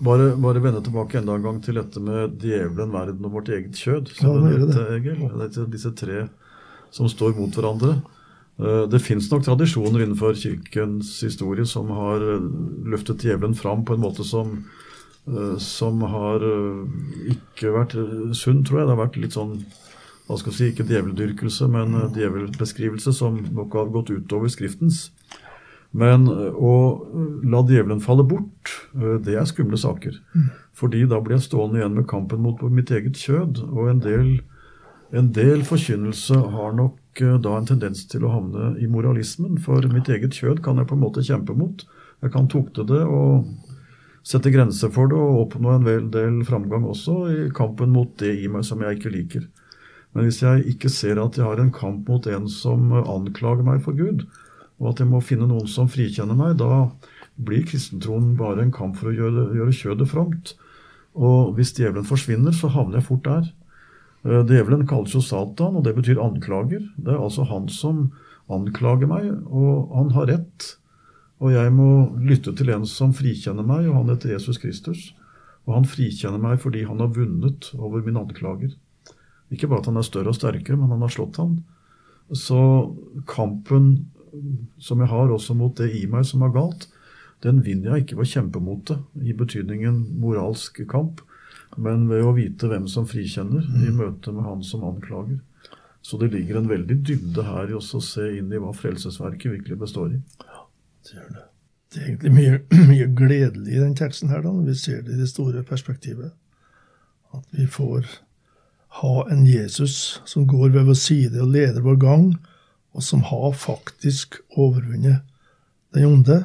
Bare, 0.06 0.32
bare 0.42 0.64
vende 0.64 0.82
tilbake 0.84 1.20
enda 1.22 1.36
en 1.38 1.46
gang 1.46 1.60
til 1.64 1.78
dette 1.80 2.02
med 2.04 2.42
djevelen, 2.44 2.92
verden 2.92 3.28
og 3.28 3.38
vårt 3.38 3.52
eget 3.54 3.78
kjød. 3.80 4.10
Ja, 4.20 4.34
det 4.42 4.72
det. 4.74 4.88
Egil. 4.98 5.22
Det 5.30 5.52
er 5.62 5.70
disse 5.72 5.92
tre 5.96 6.26
som 6.96 7.08
står 7.12 7.36
mot 7.38 7.54
hverandre. 7.56 8.00
Eh, 8.60 8.88
Det 8.90 9.02
fins 9.04 9.28
nok 9.32 9.44
tradisjoner 9.44 10.04
innenfor 10.06 10.36
kirkens 10.40 11.12
historie 11.24 11.66
som 11.68 11.92
har 11.92 12.24
eh, 12.24 12.46
løftet 12.88 13.26
djevelen 13.26 13.56
fram 13.56 13.84
på 13.86 13.96
en 13.96 14.04
måte 14.04 14.24
som, 14.24 14.64
eh, 15.28 15.58
som 15.60 16.02
har 16.02 16.46
ikke 17.32 17.74
vært 17.76 17.98
sunn, 18.36 18.64
tror 18.64 18.80
jeg. 18.80 18.88
Det 18.88 18.96
har 18.96 19.04
vært 19.04 19.20
litt 19.20 19.36
sånn 19.36 19.58
hva 20.26 20.40
skal 20.40 20.52
jeg 20.52 20.58
si, 20.58 20.70
ikke 20.72 20.88
djeveldyrkelse, 20.90 21.68
men 21.70 21.94
djevelbeskrivelse 22.16 23.12
som 23.14 23.44
nok 23.54 23.76
har 23.78 23.92
gått 23.94 24.10
utover 24.10 24.50
Skriftens. 24.50 25.12
Men 25.94 26.26
å 26.26 26.72
la 27.46 27.62
djevelen 27.62 28.02
falle 28.02 28.26
bort, 28.26 28.72
det 29.22 29.36
er 29.38 29.46
skumle 29.46 29.78
saker. 29.78 30.18
Fordi 30.74 31.06
da 31.08 31.22
blir 31.22 31.38
jeg 31.38 31.46
stående 31.46 31.78
igjen 31.78 31.94
med 31.94 32.08
kampen 32.10 32.42
mot 32.42 32.60
mitt 32.74 32.90
eget 32.90 33.22
kjød. 33.22 33.62
Og 33.70 33.92
en 33.94 34.02
del, 34.02 34.42
en 35.14 35.30
del 35.32 35.62
forkynnelse 35.62 36.42
har 36.58 36.74
nok 36.74 36.98
eh, 37.24 37.38
da 37.42 37.58
en 37.58 37.68
tendens 37.70 38.06
til 38.12 38.26
å 38.26 38.34
havne 38.34 38.74
i 38.82 38.90
moralismen. 38.92 39.60
For 39.64 39.86
mitt 39.92 40.10
eget 40.12 40.38
kjød 40.38 40.64
kan 40.66 40.80
jeg 40.82 40.90
på 40.90 40.98
en 40.98 41.04
måte 41.04 41.24
kjempe 41.26 41.56
mot. 41.58 41.86
Jeg 42.24 42.34
kan 42.34 42.50
tukte 42.52 42.86
det 42.88 43.04
og 43.06 43.46
sette 44.26 44.50
grenser 44.54 44.90
for 44.94 45.12
det 45.12 45.20
og 45.20 45.44
oppnå 45.44 45.76
en 45.76 46.10
del 46.14 46.40
framgang 46.48 46.88
også 46.90 47.18
i 47.30 47.38
kampen 47.54 47.92
mot 47.94 48.10
det 48.22 48.34
i 48.42 48.50
meg 48.50 48.66
som 48.66 48.82
jeg 48.82 48.98
ikke 48.98 49.14
liker. 49.14 49.46
Men 50.16 50.26
hvis 50.26 50.42
jeg 50.42 50.64
ikke 50.72 50.90
ser 50.90 51.20
at 51.22 51.38
jeg 51.38 51.46
har 51.46 51.60
en 51.62 51.74
kamp 51.76 52.08
mot 52.10 52.26
en 52.32 52.48
som 52.50 52.94
anklager 52.96 53.68
meg 53.68 53.84
for 53.86 53.98
Gud, 53.98 54.24
og 54.80 54.92
at 54.92 55.02
jeg 55.04 55.12
må 55.12 55.22
finne 55.24 55.48
noen 55.50 55.68
som 55.72 55.92
frikjenner 55.92 56.38
meg, 56.40 56.56
da 56.60 56.88
blir 57.36 57.68
kristentroen 57.68 58.34
bare 58.40 58.64
en 58.64 58.74
kamp 58.74 58.96
for 59.00 59.12
å 59.12 59.16
gjøre, 59.16 59.50
gjøre 59.60 59.76
kjødet 59.76 60.10
fromt. 60.12 60.56
Og 61.16 61.54
hvis 61.56 61.74
djevelen 61.76 62.08
forsvinner, 62.08 62.56
så 62.56 62.72
havner 62.72 63.00
jeg 63.00 63.08
fort 63.10 63.28
der. 63.28 63.52
Eh, 64.26 64.42
Djevelen 64.50 64.88
kalles 64.90 65.14
jo 65.14 65.22
Satan, 65.22 65.78
og 65.78 65.86
det 65.86 65.96
betyr 65.98 66.22
anklager. 66.22 66.82
Det 66.98 67.14
er 67.14 67.22
altså 67.22 67.46
han 67.50 67.70
som 67.70 68.10
anklager 68.52 69.10
meg, 69.10 69.30
og 69.46 69.94
han 69.96 70.12
har 70.16 70.32
rett. 70.32 70.72
Og 71.44 71.52
jeg 71.54 71.74
må 71.76 71.90
lytte 72.24 72.56
til 72.56 72.72
en 72.74 72.88
som 72.90 73.14
frikjenner 73.14 73.66
meg, 73.66 73.90
og 73.90 74.02
han 74.02 74.12
heter 74.14 74.34
Jesus 74.34 74.58
Kristus. 74.62 75.12
Og 75.66 75.76
han 75.78 75.88
frikjenner 75.90 76.42
meg 76.42 76.60
fordi 76.62 76.86
han 76.86 77.02
har 77.02 77.14
vunnet 77.14 77.72
over 77.78 78.04
min 78.06 78.18
anklager. 78.22 78.74
Ikke 79.54 79.70
bare 79.70 79.84
at 79.84 79.90
han 79.92 80.00
er 80.00 80.06
større 80.06 80.32
og 80.32 80.38
sterkere, 80.38 80.78
men 80.80 80.94
han 80.94 81.04
har 81.06 81.14
slått 81.14 81.38
han. 81.42 81.60
Så 82.34 82.60
kampen 83.30 84.08
som 84.82 85.02
jeg 85.02 85.12
har 85.12 85.32
også 85.32 85.56
mot 85.58 85.76
det 85.78 85.92
i 85.96 86.06
meg 86.12 86.26
som 86.28 86.44
er 86.46 86.54
galt, 86.56 86.88
den 87.44 87.62
vinner 87.66 87.94
jeg 87.94 88.06
ikke 88.06 88.18
ved 88.20 88.26
å 88.26 88.34
kjempe 88.34 88.62
mot 88.64 88.82
det, 88.90 88.98
i 89.22 89.36
betydningen 89.38 90.00
moralsk 90.22 90.82
kamp, 90.90 91.22
men 91.78 92.08
ved 92.10 92.24
å 92.24 92.36
vite 92.36 92.70
hvem 92.72 92.88
som 92.92 93.08
frikjenner 93.10 93.66
i 93.84 93.92
møte 93.94 94.32
med 94.36 94.46
han 94.48 94.64
som 94.64 94.86
anklager. 94.88 95.42
Så 96.06 96.20
det 96.22 96.32
ligger 96.36 96.60
en 96.60 96.70
veldig 96.70 97.00
dybde 97.08 97.44
her 97.48 97.72
i 97.72 97.76
oss 97.80 97.90
å 97.98 98.02
se 98.04 98.28
inn 98.38 98.52
i 98.54 98.62
hva 98.62 98.70
Frelsesverket 98.78 99.56
virkelig 99.56 99.80
består 99.82 100.14
i. 100.14 100.22
Det 101.06 101.18
gjør 101.18 101.32
det. 101.34 101.46
Det 101.90 102.02
er 102.02 102.10
egentlig 102.12 102.34
mye, 102.36 102.60
mye 102.92 103.08
gledelig 103.18 103.74
i 103.74 103.82
den 103.82 103.96
teksten 103.98 104.30
her, 104.30 104.44
da, 104.46 104.54
når 104.54 104.70
vi 104.70 104.78
ser 104.84 105.02
det 105.02 105.16
i 105.16 105.22
det 105.24 105.32
store 105.32 105.64
perspektivet. 105.66 106.36
At 107.34 107.46
vi 107.58 107.66
får 107.66 108.06
ha 109.02 109.16
en 109.32 109.44
Jesus 109.50 110.22
som 110.30 110.46
går 110.48 110.70
ved 110.78 110.86
vår 110.88 111.00
side 111.00 111.42
og 111.42 111.52
leder 111.56 111.84
vår 111.84 111.98
gang, 112.06 112.30
og 112.96 113.04
som 113.04 113.26
har 113.28 113.52
faktisk 113.58 114.38
overvunnet 114.56 115.26
den 115.96 116.06
onde, 116.06 116.44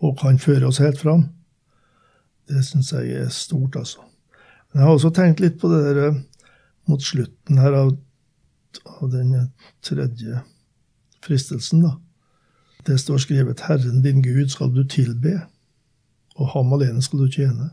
og 0.00 0.18
kan 0.18 0.40
føre 0.40 0.70
oss 0.70 0.80
helt 0.82 0.98
fram. 0.98 1.28
Det 2.48 2.64
syns 2.64 2.92
jeg 2.96 3.12
er 3.20 3.28
stort, 3.34 3.76
altså. 3.76 4.07
Jeg 4.78 4.86
har 4.86 4.94
også 4.94 5.10
tenkt 5.10 5.40
litt 5.42 5.56
på 5.58 5.66
det 5.72 5.80
der 5.88 5.96
eh, 6.06 6.18
mot 6.86 7.02
slutten 7.02 7.58
her 7.58 7.74
av, 7.74 7.88
av 8.94 9.08
den 9.10 9.32
tredje 9.82 10.44
fristelsen, 11.26 11.82
da. 11.82 11.96
Det 12.86 13.00
står 13.02 13.18
skrevet 13.24 13.60
'Herren 13.66 14.04
din 14.04 14.22
Gud 14.22 14.54
skal 14.54 14.70
du 14.70 14.84
tilbe', 14.86 15.48
og 16.38 16.52
ham 16.54 16.72
alene 16.72 17.02
skal 17.02 17.18
du 17.18 17.26
tjene. 17.26 17.72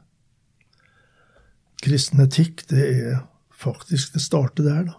Kristen 1.85 2.25
etikk, 2.25 2.65
det 2.73 2.89
er 2.89 3.23
faktisk 3.53 4.13
Det 4.13 4.21
starter 4.21 4.63
der, 4.63 4.83
da. 4.89 4.93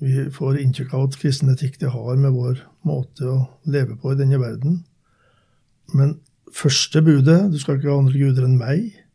vi 0.00 0.30
får 0.30 0.56
inntrykk 0.56 0.94
av 0.94 1.08
at 1.08 1.20
kristen 1.20 1.52
etikk 1.52 1.80
det 1.80 1.92
har 1.92 2.16
med 2.16 2.32
vår 2.32 2.64
måte 2.82 3.28
å 3.28 3.48
leve 3.64 3.96
på 3.96 4.12
i 4.12 4.16
denne 4.16 4.40
verden. 4.40 4.84
Men 5.92 6.20
første 6.52 7.02
budet, 7.02 7.52
du 7.52 7.58
skal 7.58 7.76
ikke 7.76 7.92
ha 7.92 7.98
andre 7.98 8.18
guder 8.18 8.44
enn 8.44 8.58
meg. 8.58 9.05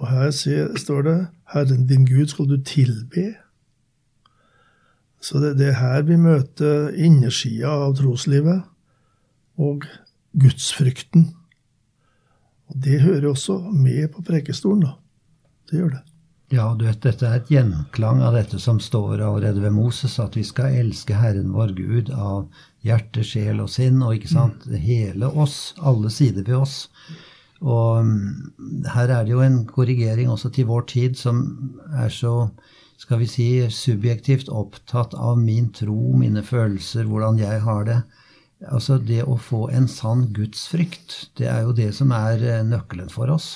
Og 0.00 0.08
her 0.08 0.30
står 0.80 1.02
det, 1.04 1.16
Herren 1.52 1.86
din 1.88 2.06
Gud 2.08 2.32
skal 2.32 2.48
du 2.48 2.56
tilbe. 2.64 3.34
Så 5.20 5.40
det, 5.42 5.58
det 5.60 5.74
er 5.74 5.80
her 5.80 6.06
vi 6.08 6.16
møter 6.16 6.94
innersida 6.96 7.74
av 7.84 7.98
troslivet 7.98 8.64
og 9.60 9.84
gudsfrykten. 10.40 11.28
Og 12.70 12.78
det 12.86 13.02
hører 13.02 13.28
også 13.34 13.58
med 13.74 14.08
på 14.14 14.24
prekestolen, 14.24 14.86
da. 14.86 14.94
Det 15.68 15.82
gjør 15.82 15.92
det. 15.98 16.04
Ja, 16.50 16.64
du 16.74 16.82
vet, 16.82 17.02
dette 17.04 17.28
er 17.28 17.38
et 17.38 17.50
gjenklang 17.52 18.24
av 18.26 18.34
dette 18.34 18.58
som 18.58 18.80
står 18.82 19.20
allerede 19.20 19.60
ved 19.62 19.74
Moses, 19.76 20.16
at 20.18 20.34
vi 20.34 20.42
skal 20.46 20.80
elske 20.80 21.14
Herren 21.14 21.52
vår 21.54 21.76
Gud 21.76 22.10
av 22.10 22.48
hjerte, 22.86 23.22
sjel 23.26 23.60
og 23.62 23.68
sinn, 23.70 24.00
og 24.02 24.16
ikke 24.16 24.32
sant, 24.32 24.64
mm. 24.66 24.78
hele 24.82 25.30
oss, 25.30 25.76
alle 25.78 26.10
sider 26.10 26.42
ved 26.48 26.56
oss. 26.58 26.80
Og 27.60 28.04
mm, 28.06 28.84
her 28.94 29.12
er 29.12 29.24
det 29.24 29.34
jo 29.34 29.42
en 29.44 29.64
korrigering 29.68 30.30
også 30.32 30.50
til 30.54 30.68
vår 30.70 30.86
tid 30.94 31.18
som 31.20 31.42
er 31.92 32.08
så 32.12 32.50
skal 33.00 33.22
vi 33.22 33.26
si, 33.32 33.46
subjektivt 33.72 34.50
opptatt 34.52 35.14
av 35.16 35.38
min 35.40 35.70
tro, 35.72 36.12
mine 36.20 36.42
følelser, 36.44 37.06
hvordan 37.08 37.38
jeg 37.40 37.62
har 37.64 37.86
det. 37.88 38.00
Altså 38.68 38.98
det 39.00 39.22
å 39.24 39.38
få 39.40 39.70
en 39.72 39.88
sann 39.88 40.26
gudsfrykt, 40.36 41.30
det 41.40 41.48
er 41.48 41.62
jo 41.64 41.72
det 41.76 41.94
som 41.96 42.12
er 42.12 42.44
eh, 42.44 42.64
nøkkelen 42.66 43.08
for 43.12 43.32
oss. 43.32 43.54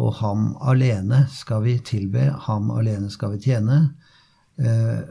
Og 0.00 0.16
ham 0.22 0.54
alene 0.64 1.26
skal 1.28 1.66
vi 1.66 1.76
tilbe, 1.84 2.30
ham 2.46 2.70
alene 2.72 3.10
skal 3.12 3.34
vi 3.34 3.42
tjene. 3.50 3.82
Eh, 4.56 5.02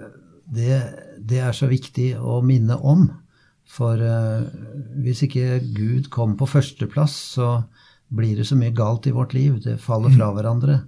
det, 0.50 0.80
det 1.22 1.44
er 1.46 1.54
så 1.54 1.70
viktig 1.70 2.15
å 2.18 2.39
minne 2.42 2.80
om. 2.82 3.06
For 3.70 4.02
eh, 4.02 4.50
hvis 5.06 5.22
ikke 5.28 5.62
Gud 5.76 6.10
kom 6.10 6.34
på 6.39 6.50
førsteplass, 6.50 7.20
så 7.38 7.52
blir 8.10 8.38
det 8.38 8.45
så 8.50 8.58
mye 8.58 8.74
galt 8.76 9.08
i 9.08 9.13
vårt 9.15 9.34
liv. 9.34 9.60
Det 9.63 9.78
faller 9.82 10.13
fra 10.13 10.32
hverandre. 10.34 10.80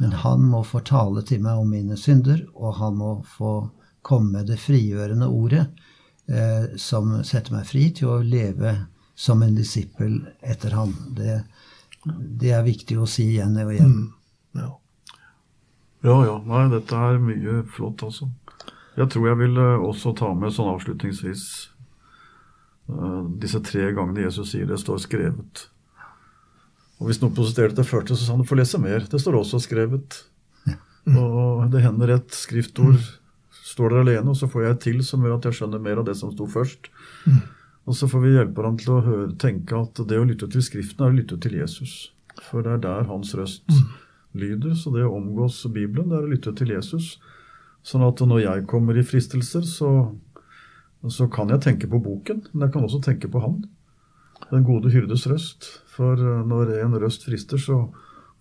Men 0.00 0.12
han 0.12 0.44
må 0.48 0.62
få 0.64 0.80
tale 0.80 1.22
til 1.22 1.42
meg 1.44 1.60
om 1.60 1.68
mine 1.70 1.96
synder, 2.00 2.46
og 2.54 2.78
han 2.80 2.96
må 2.96 3.14
få 3.28 3.68
komme 4.02 4.38
med 4.38 4.48
det 4.50 4.58
frigjørende 4.58 5.28
ordet 5.28 5.66
eh, 6.26 6.72
som 6.80 7.18
setter 7.24 7.54
meg 7.54 7.68
fri 7.68 7.90
til 7.94 8.08
å 8.10 8.22
leve 8.24 8.74
som 9.14 9.42
en 9.44 9.54
disippel 9.54 10.16
etter 10.40 10.74
han. 10.78 10.94
Det, 11.16 11.42
det 12.40 12.54
er 12.56 12.64
viktig 12.66 12.98
å 12.98 13.06
si 13.06 13.28
igjen 13.34 13.58
og 13.60 13.74
igjen. 13.74 13.92
Mm, 13.92 14.62
ja. 14.62 14.70
ja, 16.08 16.16
ja. 16.30 16.38
Nei, 16.48 16.64
dette 16.72 17.02
er 17.10 17.20
mye 17.22 17.60
flott, 17.76 18.02
altså. 18.08 18.30
Jeg 18.96 19.12
tror 19.12 19.28
jeg 19.30 19.40
vil 19.44 19.60
eh, 19.60 19.84
også 19.92 20.14
ta 20.16 20.32
med 20.36 20.52
sånn 20.52 20.72
avslutningsvis 20.74 21.44
uh, 22.92 23.22
disse 23.40 23.60
tre 23.64 23.86
gangene 23.96 24.26
Jesus 24.26 24.52
sier 24.52 24.68
det 24.68 24.80
står 24.82 25.00
skrevet. 25.04 25.68
Og 27.02 27.08
Hvis 27.10 27.18
noen 27.18 27.34
protesterte 27.34 27.74
til 27.74 27.88
første, 27.88 28.14
så 28.14 28.22
sa 28.22 28.36
han 28.36 28.44
du 28.44 28.46
får 28.46 28.62
lese 28.62 28.78
mer. 28.78 29.02
Det 29.10 29.18
står 29.18 29.40
også 29.40 29.58
skrevet. 29.64 30.22
Og 31.10 31.66
det 31.72 31.82
hender 31.82 32.14
et 32.14 32.30
skriftord 32.36 33.00
står 33.72 33.92
der 33.92 34.04
alene, 34.04 34.30
og 34.30 34.38
så 34.38 34.48
får 34.50 34.64
jeg 34.64 34.74
et 34.74 34.84
til 34.86 35.02
som 35.06 35.24
gjør 35.24 35.38
at 35.38 35.48
jeg 35.48 35.58
skjønner 35.60 35.82
mer 35.82 36.02
av 36.02 36.06
det 36.08 36.14
som 36.18 36.32
sto 36.34 36.46
først. 36.50 36.90
Mm. 37.26 37.42
Og 37.88 37.98
så 37.98 38.06
får 38.10 38.22
vi 38.22 38.32
hjelpe 38.36 38.64
ham 38.66 38.78
til 38.78 38.94
å 38.94 39.02
høre, 39.02 39.28
tenke 39.42 39.78
at 39.78 40.02
det 40.08 40.18
å 40.20 40.26
lytte 40.28 40.48
til 40.50 40.62
Skriften 40.62 41.02
er 41.02 41.10
å 41.10 41.16
lytte 41.16 41.38
til 41.42 41.56
Jesus. 41.58 42.12
For 42.46 42.64
det 42.64 42.76
er 42.76 42.82
der 42.84 43.08
hans 43.10 43.32
røst 43.38 43.66
mm. 43.70 43.86
lyder. 44.38 44.74
Så 44.78 44.92
det 44.94 45.06
å 45.06 45.16
omgås 45.18 45.62
Bibelen, 45.66 46.10
det 46.12 46.20
er 46.20 46.28
å 46.28 46.32
lytte 46.32 46.54
til 46.58 46.74
Jesus. 46.74 47.16
Sånn 47.86 48.04
at 48.06 48.22
når 48.22 48.44
jeg 48.44 48.66
kommer 48.70 48.98
i 48.98 49.06
fristelser, 49.06 49.66
så, 49.66 49.90
så 51.10 51.26
kan 51.32 51.50
jeg 51.50 51.64
tenke 51.64 51.90
på 51.90 52.02
boken, 52.02 52.44
men 52.52 52.68
jeg 52.68 52.76
kan 52.76 52.86
også 52.86 53.02
tenke 53.02 53.30
på 53.30 53.42
han. 53.42 53.64
Den 54.50 54.66
gode 54.66 54.90
hyrdes 54.92 55.26
røst. 55.30 55.68
For 55.92 56.18
eh, 56.18 56.42
når 56.48 56.74
en 56.80 56.98
røst 57.02 57.28
frister, 57.28 57.60
så 57.60 57.84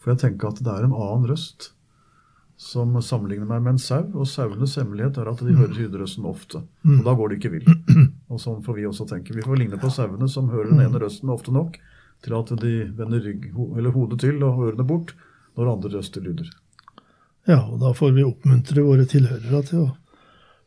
får 0.01 0.15
jeg 0.15 0.23
tenke 0.25 0.49
at 0.49 0.63
det 0.63 0.73
er 0.73 0.87
en 0.87 0.97
annen 0.97 1.29
røst 1.29 1.71
som 2.61 2.93
sammenligner 3.01 3.47
meg 3.49 3.63
med 3.65 3.75
en 3.75 3.81
sau. 3.81 4.03
Og 4.13 4.27
sauenes 4.29 4.75
hemmelighet 4.77 5.17
er 5.17 5.31
at 5.31 5.41
de 5.41 5.55
hører 5.57 5.77
hyrderøsten 5.79 6.27
ofte. 6.29 6.61
Og 6.85 7.05
da 7.07 7.15
går 7.17 7.31
de 7.31 7.39
ikke 7.39 7.53
vill. 7.55 7.69
Og 8.31 8.41
sånn 8.41 8.61
får 8.65 8.77
vi 8.77 8.85
også 8.89 9.07
tenke. 9.09 9.33
Vi 9.33 9.45
får 9.45 9.57
ligne 9.57 9.79
på 9.81 9.89
sauene 9.93 10.29
som 10.29 10.51
hører 10.51 10.69
den 10.69 10.83
ene 10.83 11.01
røsten 11.01 11.31
ofte 11.33 11.53
nok 11.55 11.79
til 12.21 12.35
at 12.37 12.51
de 12.61 12.73
vender 12.93 13.23
rygg, 13.25 13.47
eller 13.77 13.95
hodet 13.95 14.19
til 14.21 14.43
og 14.45 14.61
ørene 14.67 14.85
bort 14.85 15.15
når 15.57 15.71
andre 15.71 15.95
røster 15.95 16.21
lyder. 16.21 16.51
Ja, 17.49 17.63
og 17.65 17.79
da 17.81 17.95
får 17.97 18.13
vi 18.13 18.25
oppmuntre 18.27 18.85
våre 18.85 19.07
tilhørere 19.09 19.63
til 19.65 19.87
å 19.87 19.87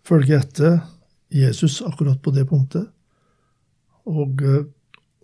følge 0.05 0.41
etter 0.41 0.81
Jesus 1.35 1.79
akkurat 1.87 2.19
på 2.23 2.35
det 2.35 2.49
punktet. 2.51 2.91
Og 4.11 4.43
uh, 4.43 4.65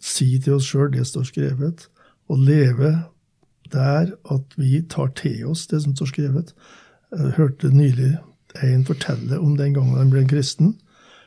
si 0.00 0.38
til 0.40 0.56
oss 0.58 0.68
sjøl 0.70 0.90
det 0.94 1.06
står 1.08 1.28
skrevet, 1.28 1.86
og 2.30 2.44
leve 2.46 2.92
der 3.70 4.12
at 4.32 4.56
vi 4.58 4.80
tar 4.90 5.12
til 5.18 5.52
oss 5.52 5.66
det 5.70 5.82
som 5.84 5.94
står 5.96 6.10
skrevet. 6.10 6.54
Jeg 7.10 7.36
hørte 7.36 7.70
nylig 7.74 8.16
en 8.62 8.84
fortelle 8.86 9.38
om 9.38 9.56
den 9.58 9.74
gangen 9.74 9.98
han 9.98 10.10
ble 10.10 10.24
en 10.24 10.30
kristen. 10.30 10.74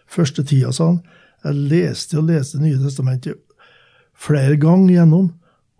Første 0.08 0.44
tida, 0.44 0.72
sa 0.72 0.94
han, 0.94 1.02
jeg 1.44 1.68
leste 1.72 2.20
og 2.20 2.30
leste 2.30 2.60
Nye 2.62 2.80
testamentet 2.80 3.40
flere 4.14 4.56
ganger 4.62 4.94
gjennom, 5.00 5.32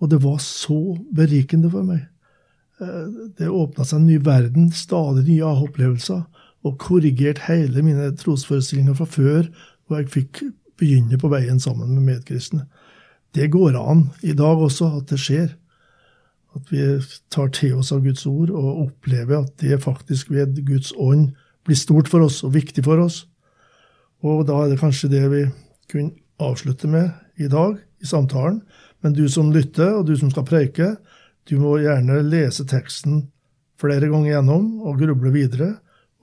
og 0.02 0.10
det 0.12 0.20
var 0.24 0.40
så 0.44 0.98
berikende 1.16 1.70
for 1.72 1.88
meg. 1.88 2.02
Eh, 2.82 3.06
det 3.38 3.50
åpna 3.50 3.86
seg 3.88 4.02
en 4.02 4.08
ny 4.10 4.18
verden, 4.24 4.72
stadig 4.76 5.26
nye 5.28 5.46
aha-opplevelser, 5.48 6.24
og 6.64 6.80
korrigerte 6.80 7.46
hele 7.48 7.84
mine 7.84 8.10
trosforestillinger 8.20 8.98
fra 9.00 9.08
før, 9.08 9.48
og 9.90 9.98
jeg 10.00 10.12
fikk 10.12 10.44
begynne 10.80 11.20
på 11.20 11.30
veien 11.32 11.60
sammen 11.62 11.92
med 11.94 12.08
medkristne. 12.08 12.66
Det 13.34 13.50
går 13.52 13.78
an 13.80 14.10
i 14.22 14.34
dag 14.38 14.62
også, 14.62 14.92
at 15.00 15.10
det 15.10 15.20
skjer. 15.22 15.54
At 16.54 16.70
vi 16.70 16.84
tar 17.34 17.50
til 17.56 17.80
oss 17.82 17.92
av 17.92 18.04
Guds 18.06 18.26
ord 18.30 18.52
og 18.54 18.84
opplever 18.88 19.42
at 19.42 19.56
det 19.62 19.82
faktisk 19.82 20.30
ved 20.32 20.60
Guds 20.68 20.94
ånd 20.98 21.32
blir 21.66 21.80
stort 21.80 22.12
for 22.12 22.26
oss 22.26 22.44
og 22.46 22.54
viktig 22.54 22.84
for 22.86 23.02
oss. 23.02 23.24
Og 24.24 24.46
da 24.48 24.62
er 24.62 24.72
det 24.72 24.82
kanskje 24.84 25.12
det 25.12 25.24
vi 25.32 25.44
kunne 25.92 26.14
avslutte 26.44 26.88
med 26.88 27.10
i 27.42 27.50
dag 27.50 27.78
i 28.04 28.06
samtalen. 28.06 28.62
Men 29.02 29.18
du 29.18 29.26
som 29.30 29.52
lytter, 29.52 29.98
og 29.98 30.08
du 30.08 30.16
som 30.18 30.32
skal 30.32 30.48
preike, 30.48 30.96
du 31.50 31.58
må 31.60 31.78
gjerne 31.84 32.22
lese 32.24 32.68
teksten 32.70 33.26
flere 33.82 34.08
ganger 34.08 34.38
gjennom 34.38 34.68
og 34.86 35.02
gruble 35.02 35.34
videre, 35.36 35.74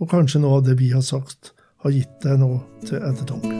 og 0.01 0.09
kanskje 0.09 0.41
noe 0.41 0.61
av 0.61 0.69
det 0.69 0.79
vi 0.81 0.95
har 0.95 1.05
sagt, 1.05 1.53
har 1.85 1.93
gitt 1.93 2.23
deg 2.25 2.41
noe 2.41 2.63
til 2.87 3.03
ettertanke. 3.03 3.60